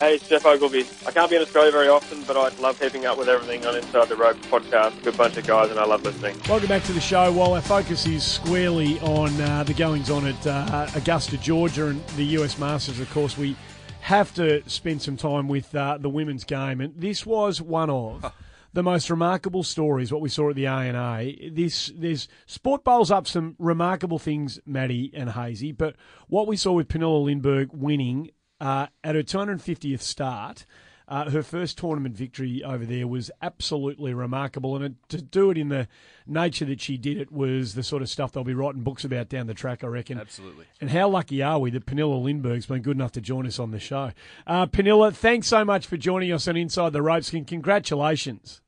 [0.00, 0.86] Hey, it's Geoff Ogilvy.
[1.08, 3.74] I can't be in Australia very often, but I love keeping up with everything on
[3.74, 5.02] Inside the Rope podcast.
[5.02, 6.36] Good bunch of guys, and I love listening.
[6.48, 7.32] Welcome back to the show.
[7.32, 12.06] While our focus is squarely on uh, the goings on at uh, Augusta, Georgia, and
[12.10, 13.56] the US Masters, of course, we
[14.02, 16.80] have to spend some time with uh, the women's game.
[16.80, 18.32] And this was one of
[18.72, 21.32] the most remarkable stories, what we saw at the ANA.
[21.50, 25.96] This, there's Sport bowls up some remarkable things, Maddie and Hazy, but
[26.28, 30.66] what we saw with Pernilla Lindberg winning uh, at her 250th start.
[31.08, 35.56] Uh, her first tournament victory over there was absolutely remarkable, and it, to do it
[35.56, 35.88] in the
[36.26, 39.28] nature that she did it was the sort of stuff they'll be writing books about
[39.28, 40.18] down the track, I reckon.
[40.18, 40.66] Absolutely.
[40.80, 43.70] And how lucky are we that Pernilla Lindberg's been good enough to join us on
[43.70, 44.12] the show?
[44.46, 48.60] Uh, Pernilla, thanks so much for joining us on Inside the Ropes, and congratulations.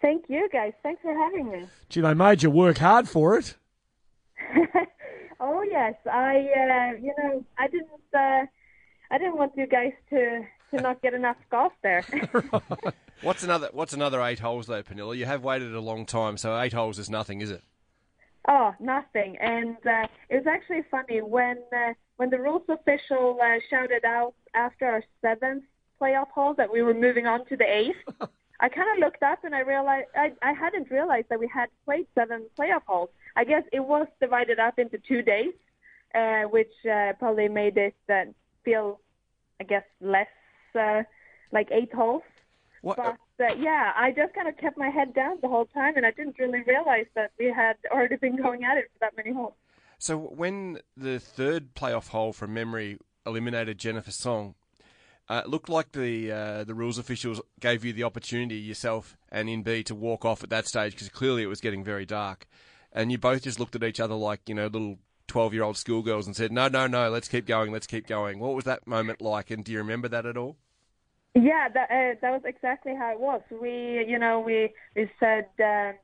[0.00, 0.72] Thank you, guys.
[0.82, 1.66] Thanks for having me.
[1.88, 3.54] Gee, they made you work hard for it.
[5.46, 8.46] Oh yes, I uh, you know I didn't uh,
[9.10, 10.42] I didn't want you guys to
[10.76, 12.04] to not get enough golf there.
[13.22, 15.16] What's another What's another eight holes though, Pernilla?
[15.16, 17.62] You have waited a long time, so eight holes is nothing, is it?
[18.48, 19.36] oh, nothing.
[19.38, 24.34] And uh, it was actually funny when uh, when the rules official uh, shouted out
[24.54, 25.64] after our seventh
[26.00, 27.96] playoff hole that we were moving on to the eighth.
[28.60, 31.68] I kind of looked up and I realized I, I hadn't realized that we had
[31.84, 33.10] played seven playoff holes.
[33.36, 35.52] I guess it was divided up into two days,
[36.14, 38.26] uh, which uh, probably made it uh,
[38.64, 39.00] feel,
[39.60, 40.28] I guess, less
[40.74, 41.02] uh,
[41.52, 42.22] like eight holes.
[42.82, 42.96] What?
[42.96, 46.04] But uh, yeah, I just kind of kept my head down the whole time, and
[46.04, 49.32] I didn't really realize that we had already been going at it for that many
[49.32, 49.54] holes.
[49.98, 54.54] So when the third playoff hole from memory eliminated Jennifer Song,
[55.28, 59.48] uh, it looked like the uh, the rules officials gave you the opportunity yourself and
[59.48, 62.46] Inbee to walk off at that stage because clearly it was getting very dark,
[62.92, 65.78] and you both just looked at each other like you know little twelve year old
[65.78, 68.86] schoolgirls and said, "No, no, no, let's keep going, let's keep going." What was that
[68.86, 70.58] moment like, and do you remember that at all?
[71.34, 73.42] Yeah, that uh, that was exactly how it was.
[73.50, 75.94] We, you know, we we said um,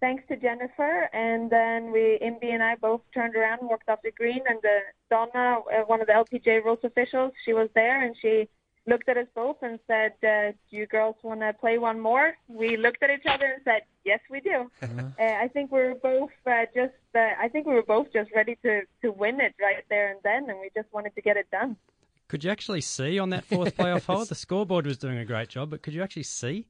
[0.00, 4.02] thanks to Jennifer, and then we, Inbee and I, both turned around, and walked up
[4.02, 4.68] the green, and uh,
[5.10, 8.48] Donna, uh, one of the LPGA rules officials, she was there, and she
[8.86, 12.36] looked at us both and said, uh, "Do you girls want to play one more?"
[12.46, 15.96] We looked at each other and said, "Yes, we do." uh, I think we were
[15.96, 19.54] both uh, just, uh, I think we were both just ready to to win it
[19.60, 21.76] right there and then, and we just wanted to get it done.
[22.28, 24.24] Could you actually see on that fourth playoff hole?
[24.24, 26.66] The scoreboard was doing a great job, but could you actually see?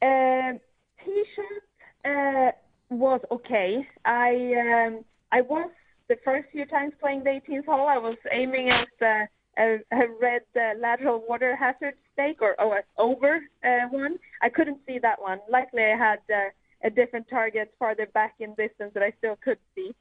[0.00, 0.58] Um,
[1.04, 2.52] Tee shot uh,
[2.88, 3.86] was okay.
[4.04, 5.70] I um, I was
[6.08, 7.86] the first few times playing the 18th hole.
[7.86, 9.26] I was aiming at uh,
[9.58, 14.18] a, a red uh, lateral water hazard stake or OS over uh, one.
[14.40, 15.40] I couldn't see that one.
[15.50, 16.48] Luckily, I had uh,
[16.82, 19.94] a different target farther back in distance that I still could see.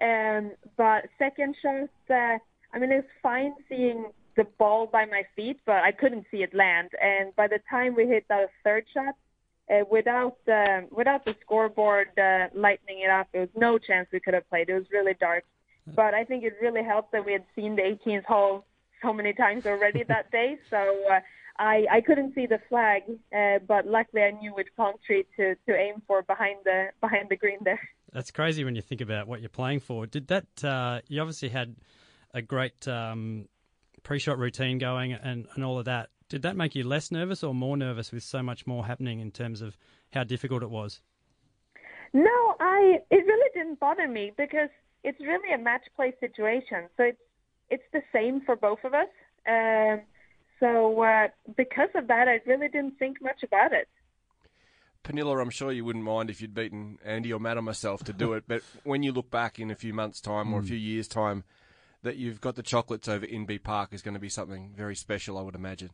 [0.00, 2.38] Um, but second shot, uh,
[2.72, 4.06] I mean, it was fine seeing
[4.38, 6.90] the ball by my feet, but I couldn't see it land.
[7.02, 9.14] And by the time we hit that third shot,
[9.70, 14.20] uh, without uh, without the scoreboard uh, lightening it up, there was no chance we
[14.20, 14.70] could have played.
[14.70, 15.44] It was really dark.
[15.94, 18.64] But I think it really helped that we had seen the 18th hole
[19.02, 20.58] so many times already that day.
[20.70, 20.78] So
[21.10, 21.20] uh,
[21.58, 23.02] I I couldn't see the flag,
[23.36, 27.28] uh, but luckily I knew which palm tree to, to aim for behind the behind
[27.28, 27.80] the green there.
[28.12, 30.06] That's crazy when you think about what you're playing for.
[30.06, 30.64] Did that?
[30.64, 31.76] Uh, you obviously had
[32.32, 33.48] a great um,
[34.02, 36.10] pre-shot routine going and, and all of that.
[36.28, 39.30] Did that make you less nervous or more nervous with so much more happening in
[39.30, 39.76] terms of
[40.12, 41.00] how difficult it was?
[42.12, 44.70] No, I it really didn't bother me because
[45.04, 46.88] it's really a match play situation.
[46.96, 47.18] So it's
[47.70, 49.08] it's the same for both of us.
[49.46, 50.00] Um,
[50.60, 53.88] so uh, because of that, I really didn't think much about it.
[55.04, 58.12] Pernilla, I'm sure you wouldn't mind if you'd beaten Andy or Matt or myself to
[58.12, 60.68] do it, but when you look back in a few months' time or a Mm.
[60.68, 61.44] few years' time,
[62.02, 65.38] that you've got the chocolates over Inbee Park is going to be something very special,
[65.38, 65.90] I would imagine.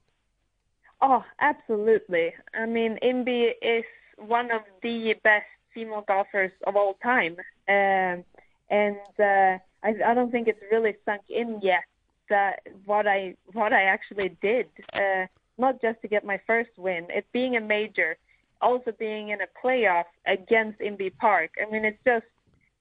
[1.00, 2.32] Oh, absolutely.
[2.54, 3.84] I mean, Inbee is
[4.16, 7.36] one of the best female golfers of all time,
[7.68, 8.24] um,
[8.70, 11.84] and uh, I, I don't think it's really sunk in yet
[12.30, 14.66] that what I what I actually did.
[14.92, 15.26] Uh,
[15.58, 18.16] not just to get my first win, it being a major,
[18.60, 21.52] also being in a playoff against Inbee Park.
[21.60, 22.24] I mean, it's just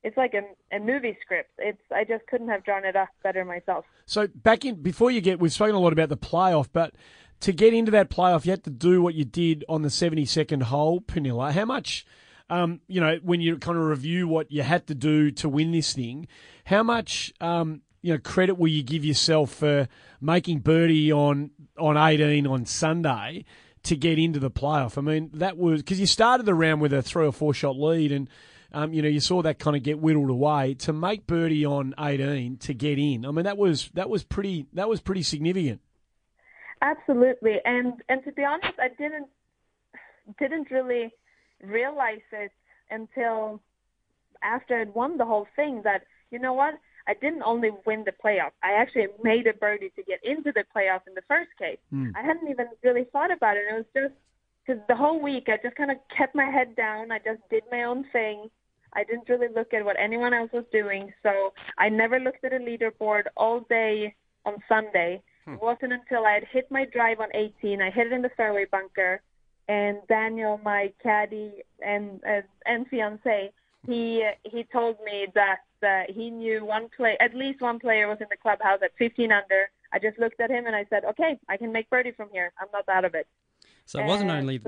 [0.04, 0.44] it's like a,
[0.76, 1.52] a movie script.
[1.58, 3.86] It's I just couldn't have drawn it up better myself.
[4.06, 6.94] So back in before you get, we've spoken a lot about the playoff, but
[7.40, 10.64] to get into that playoff, you had to do what you did on the seventy-second
[10.64, 11.52] hole, Pernilla.
[11.52, 12.06] How much,
[12.50, 15.72] um, you know, when you kind of review what you had to do to win
[15.72, 16.28] this thing,
[16.66, 19.88] how much, um, you know, credit will you give yourself for
[20.22, 23.46] making birdie on on eighteen on Sunday?
[23.88, 26.94] To get into the playoff, I mean that was because you started the round with
[26.94, 28.30] a three or four shot lead, and
[28.74, 31.94] um, you know, you saw that kind of get whittled away to make birdie on
[32.00, 33.26] 18 to get in.
[33.26, 35.82] I mean, that was that was pretty that was pretty significant.
[36.82, 39.28] Absolutely, and and to be honest, I didn't
[40.40, 41.12] didn't really
[41.62, 42.52] realize it
[42.90, 43.62] until
[44.42, 45.82] after I'd won the whole thing.
[45.84, 46.74] That you know what,
[47.08, 48.52] I didn't only win the playoff.
[48.64, 51.78] I actually made a birdie to get into the playoff in the first case.
[51.92, 52.10] Hmm.
[52.16, 53.64] I hadn't even really thought about it.
[53.70, 54.14] It was just
[54.66, 57.12] because the whole week I just kind of kept my head down.
[57.12, 58.50] I just did my own thing.
[58.96, 61.14] I didn't really look at what anyone else was doing.
[61.24, 64.16] So I never looked at a leaderboard all day
[64.46, 65.22] on Sunday.
[65.56, 68.30] It wasn't until I had hit my drive on 18, I hit it in the
[68.30, 69.22] fairway bunker,
[69.68, 71.52] and Daniel, my caddy
[71.86, 73.52] and uh, and fiance,
[73.86, 78.20] he he told me that uh, he knew one play, at least one player was
[78.22, 79.70] in the clubhouse at 15 under.
[79.92, 82.52] I just looked at him and I said, okay, I can make birdie from here.
[82.60, 83.28] I'm not out of it.
[83.86, 84.62] So it wasn't And only.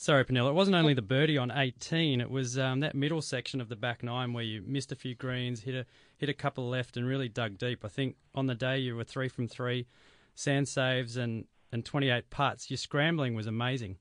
[0.00, 0.50] Sorry, Pernilla.
[0.50, 2.20] It wasn't only the birdie on 18.
[2.20, 5.16] It was um, that middle section of the back nine where you missed a few
[5.16, 5.84] greens, hit a
[6.16, 7.84] hit a couple left, and really dug deep.
[7.84, 9.88] I think on the day you were three from three,
[10.36, 12.70] sand saves and and 28 putts.
[12.70, 13.96] Your scrambling was amazing.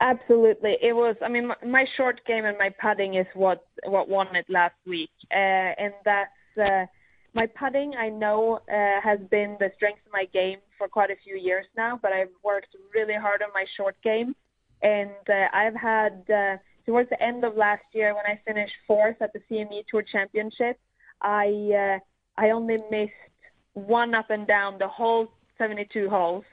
[0.00, 1.14] Absolutely, it was.
[1.24, 4.74] I mean, my, my short game and my putting is what what won it last
[4.84, 6.86] week, uh, and that's uh,
[7.34, 7.94] my putting.
[7.94, 11.66] I know uh, has been the strength of my game for quite a few years
[11.76, 14.34] now, but I've worked really hard on my short game,
[14.82, 16.56] and uh, I've had uh,
[16.86, 20.78] towards the end of last year when I finished fourth at the CME Tour Championship,
[21.20, 21.46] I
[21.96, 23.12] uh, I only missed
[23.74, 26.44] one up and down the whole 72 holes,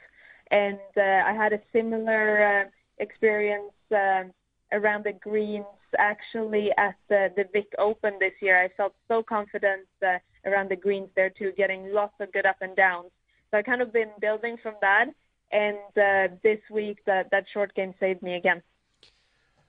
[0.51, 2.69] and uh, I had a similar uh,
[2.99, 4.31] experience um
[4.71, 5.65] around the greens
[5.97, 8.61] actually at the, the Vic Open this year.
[8.61, 12.57] I felt so confident uh, around the greens there too, getting lots of good up
[12.61, 13.11] and downs.
[13.51, 15.05] So I kind of been building from that,
[15.51, 18.61] and uh, this week that that short game saved me again.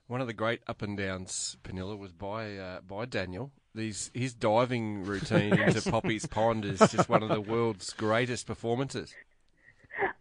[0.06, 3.50] One of the great up and downs, Pernilla, was by uh, by Daniel.
[3.74, 9.14] These his diving routine into Poppie's Pond is just one of the world's greatest performances.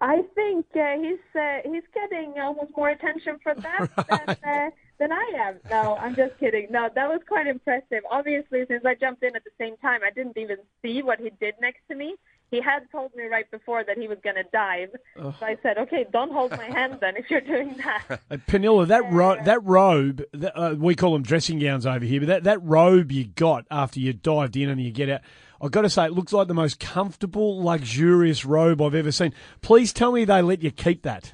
[0.02, 5.12] I think uh, he's uh, he's getting almost more attention for that than, uh, than
[5.12, 5.60] I am.
[5.70, 6.68] No, I'm just kidding.
[6.70, 8.04] No, that was quite impressive.
[8.10, 11.32] Obviously, since I jumped in at the same time, I didn't even see what he
[11.40, 12.16] did next to me.
[12.52, 14.90] He had told me right before that he was going to dive,
[15.20, 15.34] Ugh.
[15.40, 19.12] so I said, "Okay, don't hold my hand then if you're doing that." Pernilla, that
[19.12, 22.64] ro- that robe, that, uh, we call them dressing gowns over here, but that, that
[22.64, 25.22] robe you got after you dived in and you get out,
[25.62, 29.34] I've got to say, it looks like the most comfortable, luxurious robe I've ever seen.
[29.62, 31.34] Please tell me they let you keep that.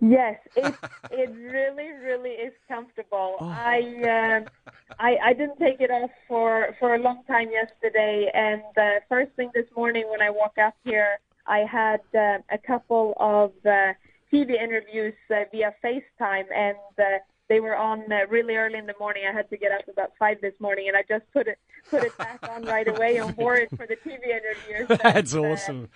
[0.00, 0.74] Yes, it
[1.10, 3.36] it really really is comfortable.
[3.40, 3.48] Oh.
[3.48, 8.62] I, um I I didn't take it off for for a long time yesterday, and
[8.76, 13.14] uh, first thing this morning when I woke up here, I had uh, a couple
[13.18, 13.92] of uh,
[14.32, 17.18] TV interviews uh, via FaceTime, and uh,
[17.48, 19.24] they were on uh, really early in the morning.
[19.28, 21.58] I had to get up about five this morning, and I just put it
[21.90, 24.98] put it back on right away and wore it for the TV interviews.
[25.02, 25.34] That's
[25.68, 25.88] And, uh,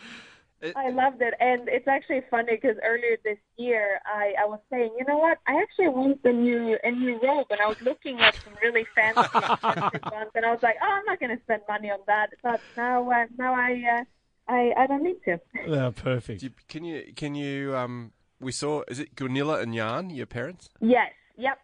[0.63, 0.75] awesome.
[0.77, 4.91] I loved it, and it's actually funny because earlier this year, I, I was saying,
[4.99, 8.21] you know what, I actually want a new a new robe, and I was looking
[8.21, 11.63] at some really fancy ones, and I was like, oh, I'm not going to spend
[11.69, 12.31] money on that.
[12.43, 15.41] But now, uh, now I, uh, I, I don't need to.
[15.67, 16.43] Yeah, perfect.
[16.43, 20.69] You- Can you can you um we saw is it Gunilla and Jan, your parents?
[20.81, 21.59] Yes, yep.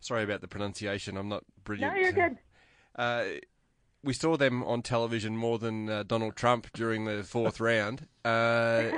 [0.00, 1.16] Sorry about the pronunciation.
[1.16, 1.94] I'm not brilliant.
[1.94, 2.36] No, you're good.
[2.96, 3.24] Uh,
[4.04, 8.06] we saw them on television more than uh, Donald Trump during the fourth round.
[8.24, 8.90] Uh,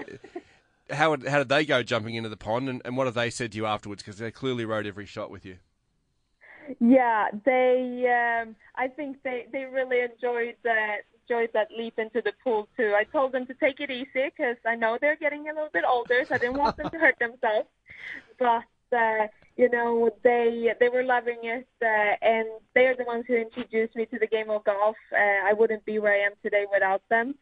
[0.91, 3.53] how how did they go jumping into the pond, and, and what have they said
[3.53, 4.03] to you afterwards?
[4.03, 5.59] Because they clearly rode every shot with you.
[6.81, 8.43] Yeah, they.
[8.43, 12.95] Um, I think they they really enjoyed that enjoyed that leap into the pool too.
[12.97, 15.85] I told them to take it easy because I know they're getting a little bit
[15.89, 17.69] older, so I didn't want them to hurt themselves.
[18.39, 18.65] But
[18.97, 23.35] uh, you know, they they were loving it, uh, and they are the ones who
[23.37, 24.97] introduced me to the game of golf.
[25.13, 27.35] Uh, I wouldn't be where I am today without them.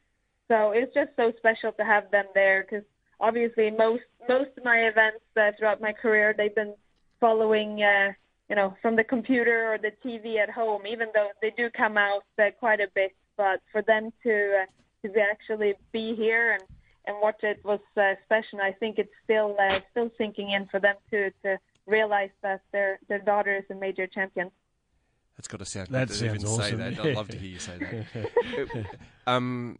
[0.48, 2.84] So it's just so special to have them there because
[3.20, 6.74] obviously most most of my events uh, throughout my career they've been
[7.20, 7.82] following.
[7.82, 8.12] Uh,
[8.48, 11.96] you know, from the computer or the TV at home, even though they do come
[11.96, 13.12] out uh, quite a bit.
[13.36, 14.66] But for them to uh,
[15.02, 16.62] to be actually be here and
[17.06, 18.60] and watch it was uh, special.
[18.60, 22.98] I think it's still uh, still sinking in for them to to realize that their
[23.08, 24.50] their daughter is a major champion.
[25.36, 26.78] That's got to sound That good to even sounds say awesome.
[26.78, 27.00] that.
[27.00, 28.86] I'd love to hear you say that.
[29.26, 29.78] um,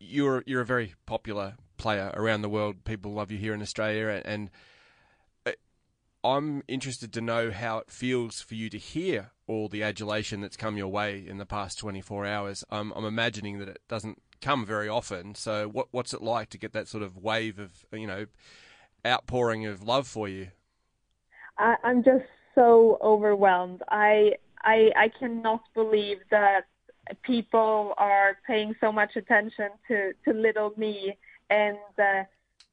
[0.00, 2.84] you're you're a very popular player around the world.
[2.84, 4.50] People love you here in Australia, and, and
[6.24, 10.40] uh, I'm interested to know how it feels for you to hear all the adulation
[10.40, 12.64] that's come your way in the past 24 hours.
[12.70, 15.34] Um, I'm imagining that it doesn't come very often.
[15.36, 18.26] So, what what's it like to get that sort of wave of you know
[19.06, 20.48] outpouring of love for you?
[21.58, 23.82] I, I'm just so overwhelmed.
[23.88, 24.32] I
[24.62, 26.62] I I cannot believe that
[27.22, 31.16] people are paying so much attention to to little me
[31.50, 32.24] and uh,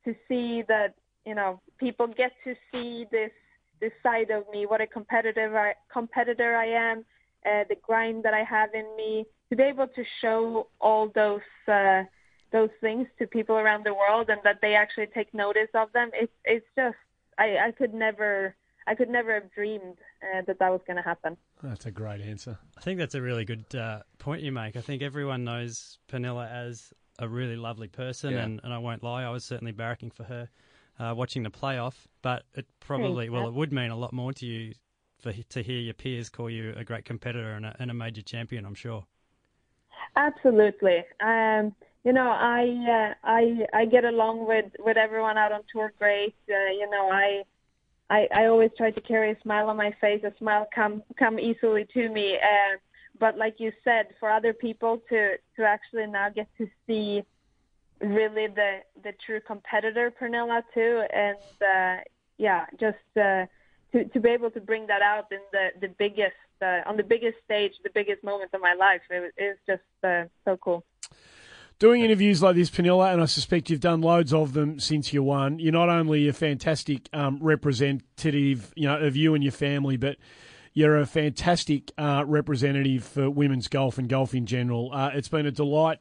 [0.06, 3.32] to see that you know people get to see this
[3.80, 7.00] this side of me, what a competitive I, competitor I am,
[7.46, 11.42] uh, the grind that I have in me, to be able to show all those
[11.68, 12.04] uh,
[12.52, 16.12] those things to people around the world and that they actually take notice of them.
[16.14, 16.96] It's it's just
[17.38, 18.56] I, I could never
[18.88, 21.38] I could never have dreamed uh, that that was going to happen.
[21.62, 22.58] That's a great answer.
[22.78, 24.76] I think that's a really good uh, point you make.
[24.76, 28.44] I think everyone knows Pernilla as a really lovely person, Yeah.
[28.44, 30.50] and, and I won't lie, I was certainly barracking for her
[31.00, 31.96] uh, watching the playoff.
[32.22, 34.74] But it probably, well, it would mean a lot more to you
[35.20, 38.22] for to hear your peers call you a great competitor and a, and a major
[38.22, 38.66] champion.
[38.66, 39.06] I'm sure.
[40.16, 41.04] Absolutely.
[41.22, 41.74] Um,
[42.04, 46.36] you know, I uh, I I get along with with everyone out on tour great.
[46.50, 47.44] Uh, you know, I.
[48.14, 50.24] I, I always try to carry a smile on my face.
[50.24, 52.36] A smile come come easily to me.
[52.36, 52.78] Uh,
[53.20, 57.24] but like you said, for other people to to actually now get to see
[58.02, 58.72] really the
[59.04, 61.38] the true competitor Pernilla too, and
[61.74, 62.02] uh,
[62.38, 63.46] yeah, just uh,
[63.92, 67.04] to to be able to bring that out in the the biggest uh, on the
[67.04, 70.84] biggest stage, the biggest moment of my life, it is just uh, so cool.
[71.80, 75.24] Doing interviews like this, Pernilla, and I suspect you've done loads of them since you
[75.24, 75.60] won.
[75.60, 80.18] You're not only a fantastic um, representative, you know, of you and your family, but
[80.74, 84.92] you're a fantastic uh, representative for women's golf and golf in general.
[84.94, 86.00] Uh, it's been a delight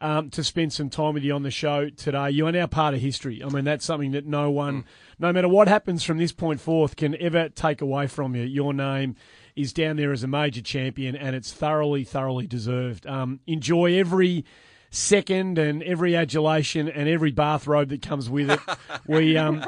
[0.00, 2.30] um, to spend some time with you on the show today.
[2.30, 3.42] You are now part of history.
[3.44, 4.84] I mean, that's something that no one,
[5.18, 8.42] no matter what happens from this point forth, can ever take away from you.
[8.42, 9.16] Your name
[9.54, 13.06] is down there as a major champion, and it's thoroughly, thoroughly deserved.
[13.06, 14.44] Um, enjoy every
[14.90, 18.60] second and every adulation and every bathrobe that comes with it.
[19.06, 19.64] we um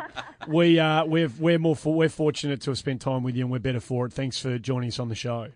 [0.46, 3.52] we uh we're we're more for, we're fortunate to have spent time with you and
[3.52, 4.12] we're better for it.
[4.12, 5.48] Thanks for joining us on the show.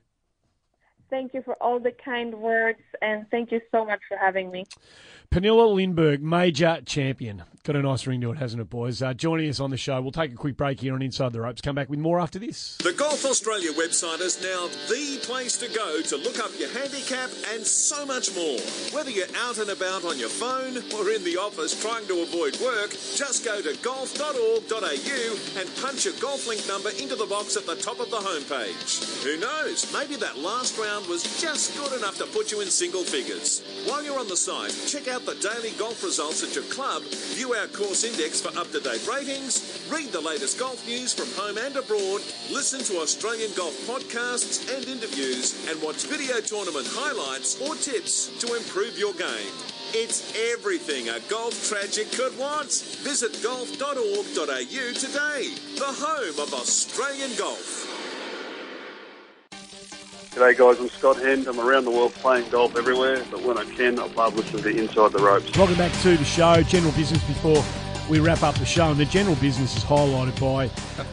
[1.08, 4.64] Thank you for all the kind words, and thank you so much for having me.
[5.30, 7.44] Pernilla Lindberg, major champion.
[7.66, 9.02] Got a nice ring to it, hasn't it, boys?
[9.02, 10.00] Uh, joining us on the show.
[10.00, 11.60] We'll take a quick break here on Inside the Ropes.
[11.60, 12.76] Come back with more after this.
[12.76, 17.28] The Golf Australia website is now the place to go to look up your handicap
[17.52, 18.60] and so much more.
[18.94, 22.56] Whether you're out and about on your phone or in the office trying to avoid
[22.62, 27.66] work, just go to golf.org.au and punch your golf link number into the box at
[27.66, 29.02] the top of the homepage.
[29.24, 29.92] Who knows?
[29.92, 33.66] Maybe that last round was just good enough to put you in single figures.
[33.90, 37.02] While you're on the site, check out the daily golf results at your club,
[37.34, 41.28] view our course index for up to date ratings, read the latest golf news from
[41.40, 42.20] home and abroad,
[42.52, 48.54] listen to Australian golf podcasts and interviews, and watch video tournament highlights or tips to
[48.54, 49.52] improve your game.
[49.94, 52.68] It's everything a golf tragic could want.
[53.00, 57.85] Visit golf.org.au today, the home of Australian golf.
[60.36, 61.46] G'day guys, I'm Scott Hend.
[61.46, 64.68] I'm around the world playing golf everywhere, but when I can, I love listening to
[64.68, 65.56] Inside the Ropes.
[65.56, 66.62] Welcome back to the show.
[66.62, 67.64] General business before
[68.10, 70.64] we wrap up the show, and the general business is highlighted by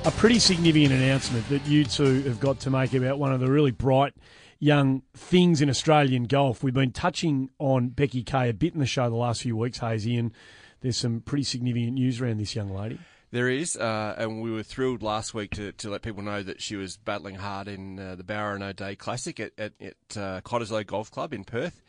[0.04, 3.50] a pretty significant announcement that you two have got to make about one of the
[3.50, 4.14] really bright
[4.60, 6.62] young things in Australian golf.
[6.62, 9.78] We've been touching on Becky Kay a bit in the show the last few weeks,
[9.78, 10.34] Hazy, and
[10.82, 13.00] there's some pretty significant news around this young lady.
[13.34, 16.62] There is, uh, and we were thrilled last week to, to let people know that
[16.62, 20.86] she was battling hard in uh, the Bowra O'Dea Classic at, at, at uh, Cottesloe
[20.86, 21.82] Golf Club in Perth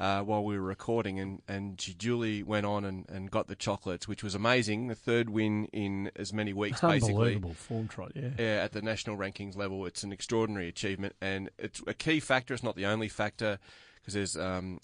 [0.00, 3.54] uh, while we were recording, and, and she duly went on and, and got the
[3.54, 4.88] chocolates, which was amazing.
[4.88, 7.14] The third win in as many weeks, basically.
[7.14, 8.30] Unbelievable form trot, yeah.
[8.36, 12.52] Yeah, at the national rankings level, it's an extraordinary achievement, and it's a key factor.
[12.52, 13.60] It's not the only factor
[14.00, 14.80] because there's um,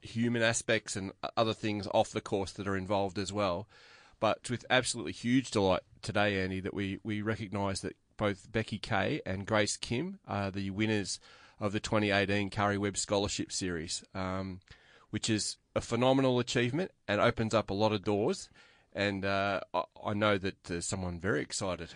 [0.00, 3.68] human aspects and other things off the course that are involved as well.
[4.20, 9.20] But with absolutely huge delight today, Andy, that we, we recognise that both Becky Kay
[9.26, 11.20] and Grace Kim are the winners
[11.60, 14.60] of the 2018 Karrie Webb Scholarship Series, um,
[15.10, 18.48] which is a phenomenal achievement and opens up a lot of doors.
[18.92, 21.90] And uh, I, I know that there's someone very excited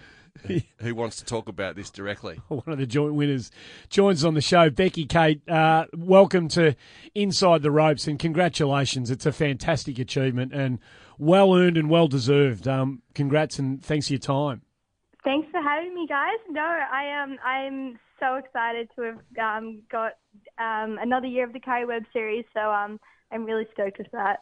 [0.46, 2.40] who, who wants to talk about this directly.
[2.48, 3.50] One of the joint winners
[3.88, 4.70] joins on the show.
[4.70, 6.76] Becky Kay, uh, welcome to
[7.14, 9.10] Inside the Ropes and congratulations.
[9.10, 10.78] It's a fantastic achievement and
[11.20, 12.66] well earned and well deserved.
[12.66, 14.62] Um, congrats and thanks for your time.
[15.22, 16.38] Thanks for having me, guys.
[16.48, 17.36] No, I am.
[17.44, 19.18] I'm so excited to have
[19.62, 20.12] um, got
[20.58, 22.44] um, another year of the Karrie Webb series.
[22.54, 22.98] So um,
[23.30, 24.40] I'm really stoked with that.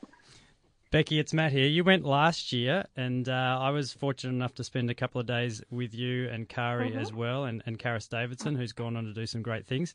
[0.90, 1.66] Becky, it's Matt here.
[1.66, 5.26] You went last year, and uh, I was fortunate enough to spend a couple of
[5.26, 7.00] days with you and Karrie Mhm.
[7.00, 9.94] as well, and, and Karis Davidson, who's gone on to do some great things.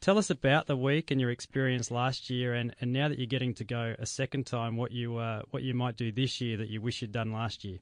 [0.00, 3.26] Tell us about the week and your experience last year, and, and now that you're
[3.26, 6.56] getting to go a second time, what you uh, what you might do this year
[6.56, 7.80] that you wish you'd done last year.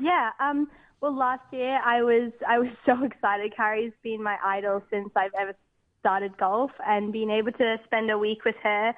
[0.00, 0.30] Yeah.
[0.40, 0.68] Um.
[1.00, 3.54] Well, last year I was I was so excited.
[3.56, 5.54] Karrie's been my idol since I've ever
[6.00, 8.88] started golf, and being able to spend a week with her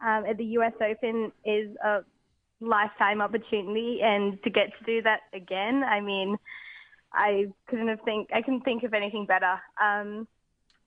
[0.00, 0.74] um, at the U.S.
[0.80, 2.04] Open is a
[2.60, 6.36] lifetime opportunity, and to get to do that again, I mean,
[7.12, 9.60] I couldn't have think I couldn't think of anything better.
[9.82, 10.28] Um,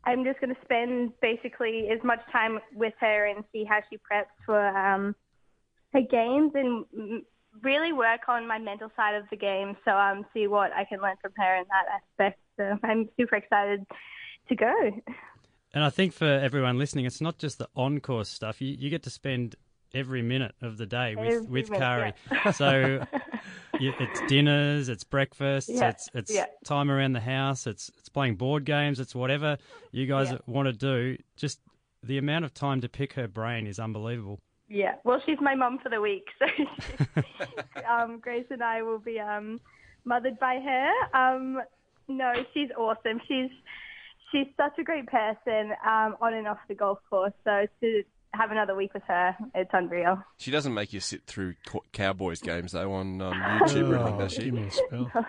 [0.06, 3.97] I'm just going to spend basically as much time with her and see how she
[3.97, 5.16] preps for um,
[5.93, 7.24] her games and
[7.62, 9.78] really work on my mental side of the game.
[9.86, 12.39] So um, see what I can learn from her in that aspect.
[12.58, 13.86] So I'm super excited
[14.49, 14.91] to go.
[15.74, 18.62] And I think for everyone listening, it's not just the on-course stuff.
[18.62, 19.56] You you get to spend
[19.93, 22.13] every minute of the day with Every with Karrie.
[22.31, 22.51] yeah.
[22.51, 23.05] So
[23.79, 26.45] it's dinners, it's breakfasts, Yeah, it's it's yeah.
[26.65, 29.57] time around the house, it's it's playing board games, it's whatever
[29.91, 31.17] you guys want to do.
[31.35, 31.59] Just
[32.03, 34.39] the amount of time to pick her brain is unbelievable.
[34.69, 36.45] Yeah, well, she's my mum for the week, so
[37.89, 39.59] um, Grace and I will be um,
[40.05, 40.91] mothered by her.
[41.17, 41.61] Um,
[42.07, 43.21] no, she's awesome.
[43.27, 43.51] She's
[44.31, 47.33] she's such a great person um, on and off the golf course.
[47.43, 48.03] So to
[48.34, 50.21] have another week with her, it's unreal.
[50.38, 54.13] She doesn't make you sit through co- Cowboys games though on um, YouTube or anything,
[54.15, 54.43] Oh, does she?
[54.45, 55.11] give me a spell.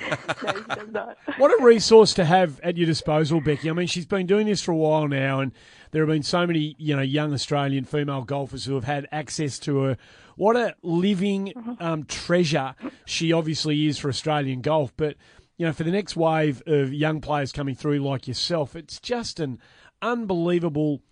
[0.00, 1.18] No, she does not.
[1.38, 3.68] What a resource to have at your disposal, Becky.
[3.68, 5.52] I mean, she's been doing this for a while now, and
[5.90, 9.58] there have been so many, you know, young Australian female golfers who have had access
[9.60, 9.96] to her.
[10.36, 12.74] What a living um, treasure
[13.04, 14.92] she obviously is for Australian golf.
[14.96, 15.16] But
[15.58, 19.38] you know, for the next wave of young players coming through like yourself, it's just
[19.38, 19.60] an
[20.02, 21.02] unbelievable,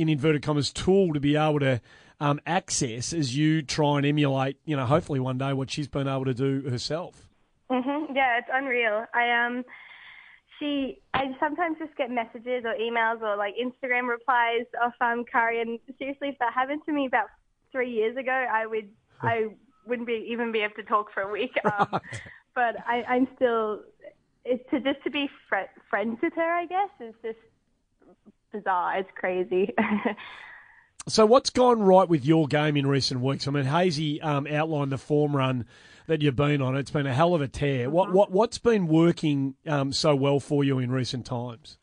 [0.00, 1.80] in inverted commas, tool to be able to
[2.20, 4.56] um, access as you try and emulate.
[4.64, 7.28] You know, hopefully one day what she's been able to do herself.
[7.70, 9.04] hmm Yeah, it's unreal.
[9.14, 9.64] I um,
[10.58, 15.60] she, I sometimes just get messages or emails or like Instagram replies of um Karrie,
[15.60, 17.26] and seriously, if that happened to me about
[17.70, 18.88] three years ago, I would,
[19.22, 19.48] I
[19.86, 21.52] wouldn't be even be able to talk for a week.
[21.78, 22.00] Um,
[22.54, 23.82] but I, I'm still,
[24.44, 26.42] it's to just to be fr- friends with her.
[26.42, 27.38] I guess is just
[28.52, 28.98] bizarre.
[28.98, 29.74] It's crazy.
[31.08, 33.48] So what's gone right with your game in recent weeks?
[33.48, 35.66] I mean, Hazy um, outlined the form run
[36.06, 36.76] that you've been on.
[36.76, 37.88] It's been a hell of a tear.
[37.88, 41.78] What what what's been working um, so well for you in recent times?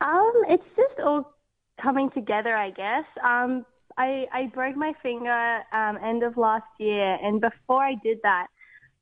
[0.00, 1.34] Um, it's just all
[1.80, 3.04] coming together, I guess.
[3.24, 3.64] Um,
[3.96, 8.48] I I broke my finger um, end of last year, and before I did that,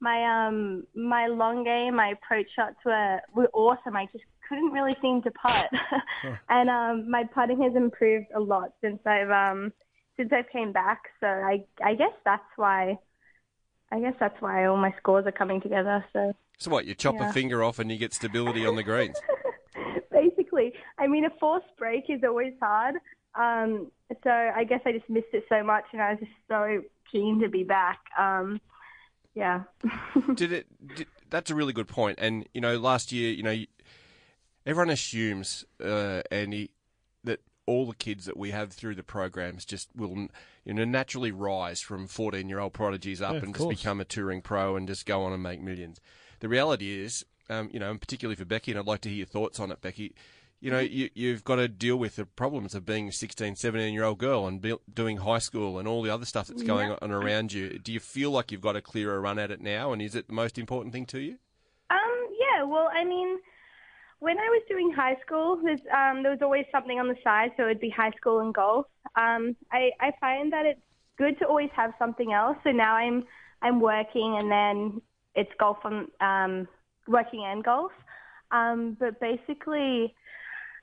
[0.01, 3.97] my um my long game, my approach shots were were awesome.
[3.97, 5.71] I just couldn't really seem to putt,
[6.51, 9.73] and um my putting has improved a lot since I've um
[10.19, 11.01] since I came back.
[11.21, 12.99] So I I guess that's why
[13.91, 16.05] I guess that's why all my scores are coming together.
[16.13, 16.85] So So what?
[16.85, 17.31] You chop Yeah.
[17.31, 19.19] a finger off and you get stability on the greens.
[20.11, 22.97] basically, I mean, a forced break is always hard.
[23.35, 23.91] Um,
[24.25, 27.41] so I guess I just missed it so much, and I was just so keen
[27.41, 28.01] to be back.
[28.19, 28.61] Um,
[29.35, 29.63] yeah.
[30.35, 30.67] did it?
[30.97, 32.19] Did, that's a really good point.
[32.21, 33.57] And you know, last year, you know,
[34.67, 36.71] everyone assumes, uh, Andy,
[37.25, 40.29] that all the kids that we have through the programs just will,
[40.65, 43.77] you know, naturally rise from fourteen-year-old prodigies up Yeah, of and just course.
[43.77, 46.01] become a touring pro and just go on and make millions.
[46.41, 49.19] The reality is, um, you know, and particularly for Becky, and I'd like to hear
[49.19, 50.15] your thoughts on it, Becky.
[50.63, 53.95] You know, you, you've got to deal with the problems of being a 16, 17
[53.95, 56.91] year old girl and be, doing high school and all the other stuff that's going
[56.91, 56.99] Yeah.
[57.01, 57.79] on around you.
[57.79, 59.93] Do you feel like you've got a clearer run at it now?
[59.95, 61.39] And is it the most important thing to you?
[61.89, 63.39] Um, yeah, well, I mean,
[64.21, 67.51] when I was doing high school, there's, um, there was always something on the side,
[67.57, 68.87] so it'd be high school and golf.
[69.17, 70.81] Um, I, I find that it's
[71.19, 72.57] good to always have something else.
[72.65, 73.25] So now I'm
[73.63, 75.03] I'm working, and then
[75.35, 76.69] it's golf and um,
[77.09, 77.93] working and golf.
[78.51, 80.15] Um, but basically,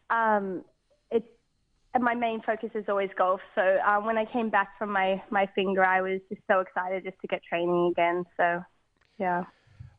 [0.09, 0.63] um,
[1.11, 1.27] it's
[1.99, 3.41] my main focus is always golf.
[3.55, 7.03] So um, when I came back from my my finger, I was just so excited
[7.03, 8.25] just to get training again.
[8.35, 8.63] So
[9.19, 9.43] yeah.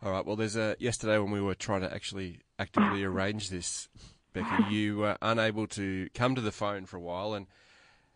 [0.03, 0.25] All right.
[0.25, 3.89] Well, there's a yesterday when we were trying to actually actively arrange this,
[4.33, 4.65] Becky.
[4.71, 7.47] You were unable to come to the phone for a while, and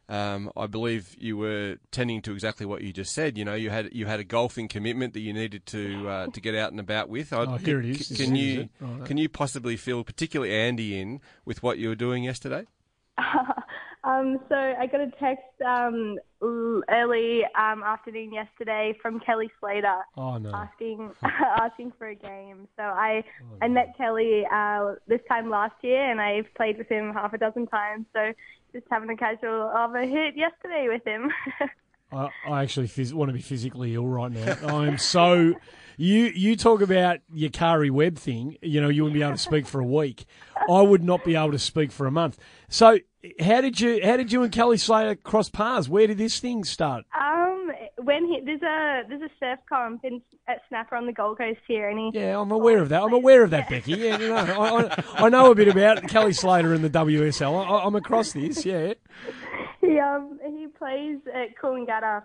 [0.09, 3.39] um, I believe you were tending to exactly what you just said.
[3.39, 6.41] You know, you had you had a golfing commitment that you needed to uh, to
[6.41, 7.33] get out and about with.
[7.33, 8.69] I- Oh, here it c- Can is you.
[8.81, 9.05] Right.
[9.07, 12.67] can you possibly fill particularly Andy in with what you were doing yesterday?
[14.05, 20.39] um, so I got a text um, early um, afternoon yesterday from Kelly Slater Oh
[20.39, 20.51] no.
[20.53, 22.67] asking asking for a game.
[22.77, 23.23] So I
[23.61, 27.39] I met Kelly uh, this time last year, and I've played with him half a
[27.39, 28.07] dozen times.
[28.13, 28.33] So
[28.73, 31.31] just having a casual of a hit yesterday with him.
[32.13, 34.57] I, I actually phys- want to be physically ill right now.
[34.67, 35.55] I'm so.
[36.03, 38.57] You you talk about your Karrie Webb thing.
[38.61, 40.25] You know you wouldn't be able to speak for a week.
[40.69, 42.39] I would not be able to speak for a month.
[42.69, 42.99] So
[43.39, 45.89] how did you how did you and Kelly Slater cross paths?
[45.89, 47.05] Where did this thing start?
[47.17, 51.39] um, when he there's a there's a surf comp in, at Snapper on the Gold
[51.39, 53.01] Coast here, and he Yeah, I'm aware of that.
[53.01, 53.93] I'm aware of that, Becky.
[53.93, 57.65] Yeah, you know, I, I, I know a bit about Kelly Slater and the WSL.
[57.65, 58.67] I, I'm across this.
[58.67, 58.95] Yeah.
[59.81, 62.23] he um he plays at Coolangatta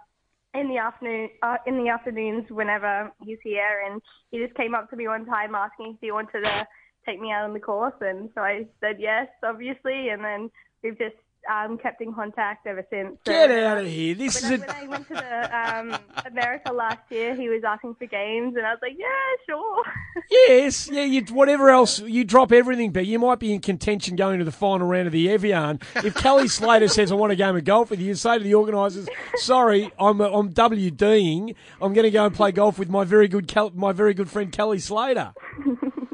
[0.54, 4.90] in the afternoon uh, in the afternoons whenever he's here, and he just came up
[4.90, 6.68] to me one time asking if he wanted to
[7.06, 10.50] take me out on the course, and so I said yes, obviously, and then
[10.84, 11.16] we've just
[11.52, 13.18] um kept in contact ever since.
[13.26, 14.16] So, Get out of here.
[14.16, 17.50] This when is I, a when I went to the um America last year, he
[17.50, 19.06] was asking for games, and I was like, yeah,
[19.48, 19.84] sure.
[20.30, 21.04] Yes, yeah.
[21.04, 24.52] You, whatever else, you drop everything, but you might be in contention going to the
[24.52, 25.80] final round of the Evian.
[25.96, 28.44] If Kelly Slater says I want a game of golf with you, you say to
[28.44, 31.56] the organisers, "Sorry, I'm I'm WDing.
[31.82, 34.52] I'm going to go and play golf with my very good my very good friend
[34.52, 35.34] Kelly Slater."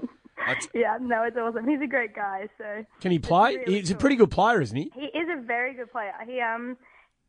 [0.74, 1.68] yeah, no, it's awesome.
[1.68, 2.48] He's a great guy.
[2.58, 3.58] So Can he play?
[3.58, 4.92] really He's a pretty good player, isn't he?
[4.96, 6.14] He is a very good player.
[6.26, 6.78] He um,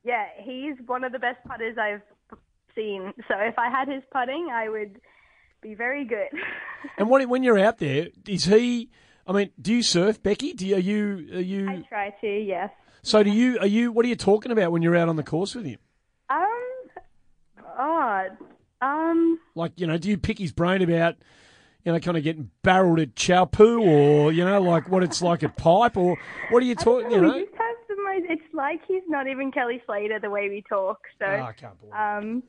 [0.04, 2.02] yeah, he's one of the best putters I've
[2.74, 3.12] seen.
[3.28, 5.00] So if I had his putting, I would
[5.62, 6.28] be very good.
[6.98, 8.90] And when when you're out there, is he?
[9.26, 10.52] I mean, do you surf, Becky?
[10.52, 11.84] Do you, are you are I you?
[11.88, 12.70] try to, yes.
[13.02, 13.58] So do you?
[13.58, 13.90] Are you?
[13.90, 15.78] What are you talking about when you're out on the course with him?
[16.28, 16.48] Um,
[17.78, 18.36] odd.
[18.82, 21.14] Um, Like, you know, do you pick his brain about,
[21.84, 25.42] you know, kind of getting barreled at Teahupo'o or, you know, like what it's like
[25.42, 26.16] at Pipe or
[26.50, 27.38] what are you talking, you we know?
[27.40, 28.24] just have the most.
[28.30, 30.98] It's like he's not even Kelly Slater the way we talk.
[31.18, 32.42] So Oh, I can't believe um,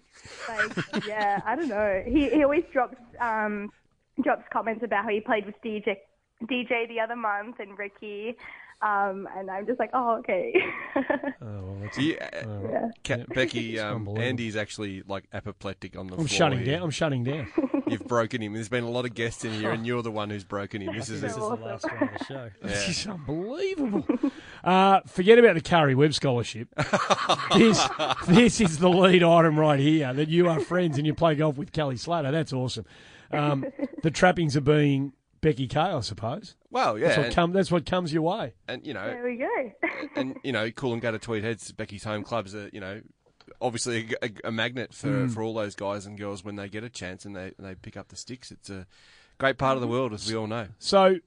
[0.48, 2.04] like yeah, I don't know.
[2.06, 3.70] He he always drops um
[4.24, 5.98] drops comments about how he played with DJ
[6.44, 8.36] DJ the other month and Ricky.
[8.82, 10.54] Um, and I'm just like, oh, okay.
[11.42, 12.28] oh, Do you, uh,
[12.72, 12.90] Yeah.
[13.06, 14.08] Ca- Becky, um.
[14.18, 16.28] Andy's actually like apoplectic on the I'm floor.
[16.28, 16.74] shutting here.
[16.76, 16.84] down.
[16.84, 17.48] I'm shutting down.
[17.88, 18.54] You've broken him.
[18.54, 20.96] There's been a lot of guests in here, and you're the one who's broken him.
[20.96, 22.50] This is, This is the last one of the show.
[22.62, 24.06] This is unbelievable.
[24.64, 26.68] Uh, forget about the Karrie Webb scholarship.
[27.56, 27.88] this,
[28.28, 31.56] this is the lead item right here that you are friends and you play golf
[31.56, 32.32] with Kelly Slater.
[32.32, 32.84] That's awesome.
[33.32, 33.66] Um,
[34.02, 36.56] the trappings are being Becky Kay, I suppose.
[36.72, 38.56] Well, yeah, That's what, and- come, that's what comes your way.
[38.68, 39.72] and you know, there we go.
[40.16, 43.02] and you know, Coolangatta Tweed Heads, Becky's home clubs are you know,
[43.62, 45.34] obviously a, a- a magnet for, Mm.
[45.34, 47.96] for all those guys and girls when they get a chance and they they pick
[47.98, 48.52] up the sticks.
[48.52, 48.86] It's a
[49.38, 50.68] great part of the world, as we all know.
[50.80, 51.18] So,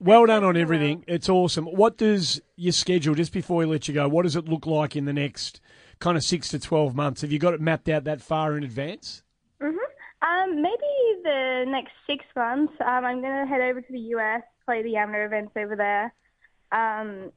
[0.00, 1.04] well done on everything.
[1.06, 1.66] It's awesome.
[1.66, 4.96] What does your schedule, just before we let you go, what does it look like
[4.96, 5.60] in the next
[6.00, 7.20] kind of six to 12 months?
[7.20, 9.22] Have you got it mapped out that far in advance?
[9.60, 9.68] hmm
[10.22, 12.72] Um, maybe the next six months.
[12.80, 16.12] Um, I'm going to head over to the US, play the amateur events over there.
[16.72, 17.30] Um,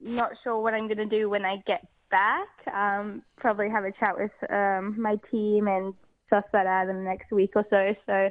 [0.00, 2.48] not sure what I'm going to do when I get back.
[2.72, 5.94] Um, probably have a chat with um, my team and
[6.30, 7.94] suss that out in the next week or so.
[8.06, 8.30] So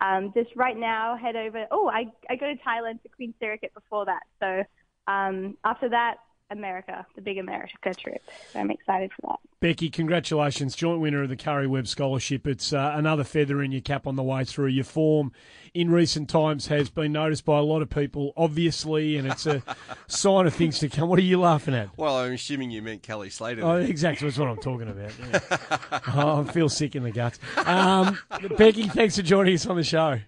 [0.00, 1.66] um, just right now, head over.
[1.70, 4.22] Oh, I I go to Thailand to Queen Sirikit before that.
[4.40, 6.16] So um, after that,
[6.50, 8.22] America, the big America trip.
[8.52, 9.38] So I'm excited for that.
[9.60, 12.46] Becky, congratulations, joint winner of the Karrie Webb Scholarship.
[12.46, 14.68] It's uh, another feather in your cap on the way through.
[14.68, 15.32] Your form
[15.74, 19.62] in recent times has been noticed by a lot of people, obviously, and it's a
[20.06, 21.08] sign of things to come.
[21.08, 21.90] What are you laughing at?
[21.98, 23.64] Well, I'm assuming you meant Kelly Slater.
[23.64, 24.28] Oh, exactly.
[24.28, 25.10] That's what I'm talking about.
[25.18, 26.00] Yeah.
[26.14, 27.38] oh, I feel sick in the guts.
[27.56, 28.18] Um,
[28.56, 30.20] Becky, thanks for joining us on the show.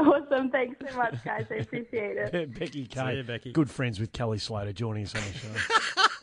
[0.00, 0.50] Awesome.
[0.50, 1.46] Thanks so much, guys.
[1.50, 2.58] I appreciate it.
[2.58, 3.52] Becky See Kay, you, Becky.
[3.52, 5.48] good friends with Kelly Slater, joining us on the show.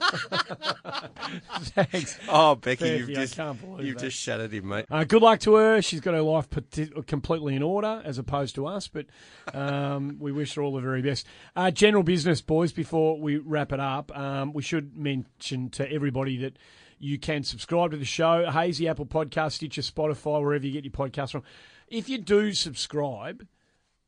[1.61, 2.17] Thanks.
[2.29, 4.85] Oh, Becky, Becky, you've I just can't believe you've just shattered him, mate.
[4.89, 5.81] Uh, good luck to her.
[5.81, 8.87] She's got her life pati- completely in order, as opposed to us.
[8.87, 9.05] But
[9.53, 11.27] um, we wish her all the very best.
[11.55, 12.71] Uh, general business, boys.
[12.71, 16.57] Before we wrap it up, um, we should mention to everybody that
[16.99, 20.91] you can subscribe to the show, Hazy Apple Podcast, Stitcher, Spotify, wherever you get your
[20.91, 21.43] podcast from.
[21.87, 23.45] If you do subscribe,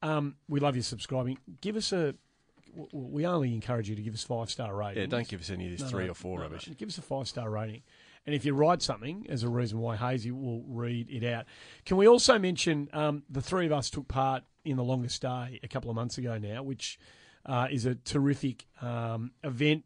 [0.01, 1.37] um, we love you subscribing.
[1.61, 2.15] Give us a.
[2.91, 5.01] We only encourage you to give us five star rating.
[5.01, 6.69] Yeah, don't give us any of this No, three no, or four no, rubbish.
[6.77, 7.81] Give us a five star rating.
[8.25, 11.45] And if you write something as a reason why Hazy will read it out.
[11.85, 15.59] Can we also mention um, the three of us took part in the longest day
[15.63, 16.99] a couple of months ago now, which
[17.45, 19.83] uh, is a terrific um, event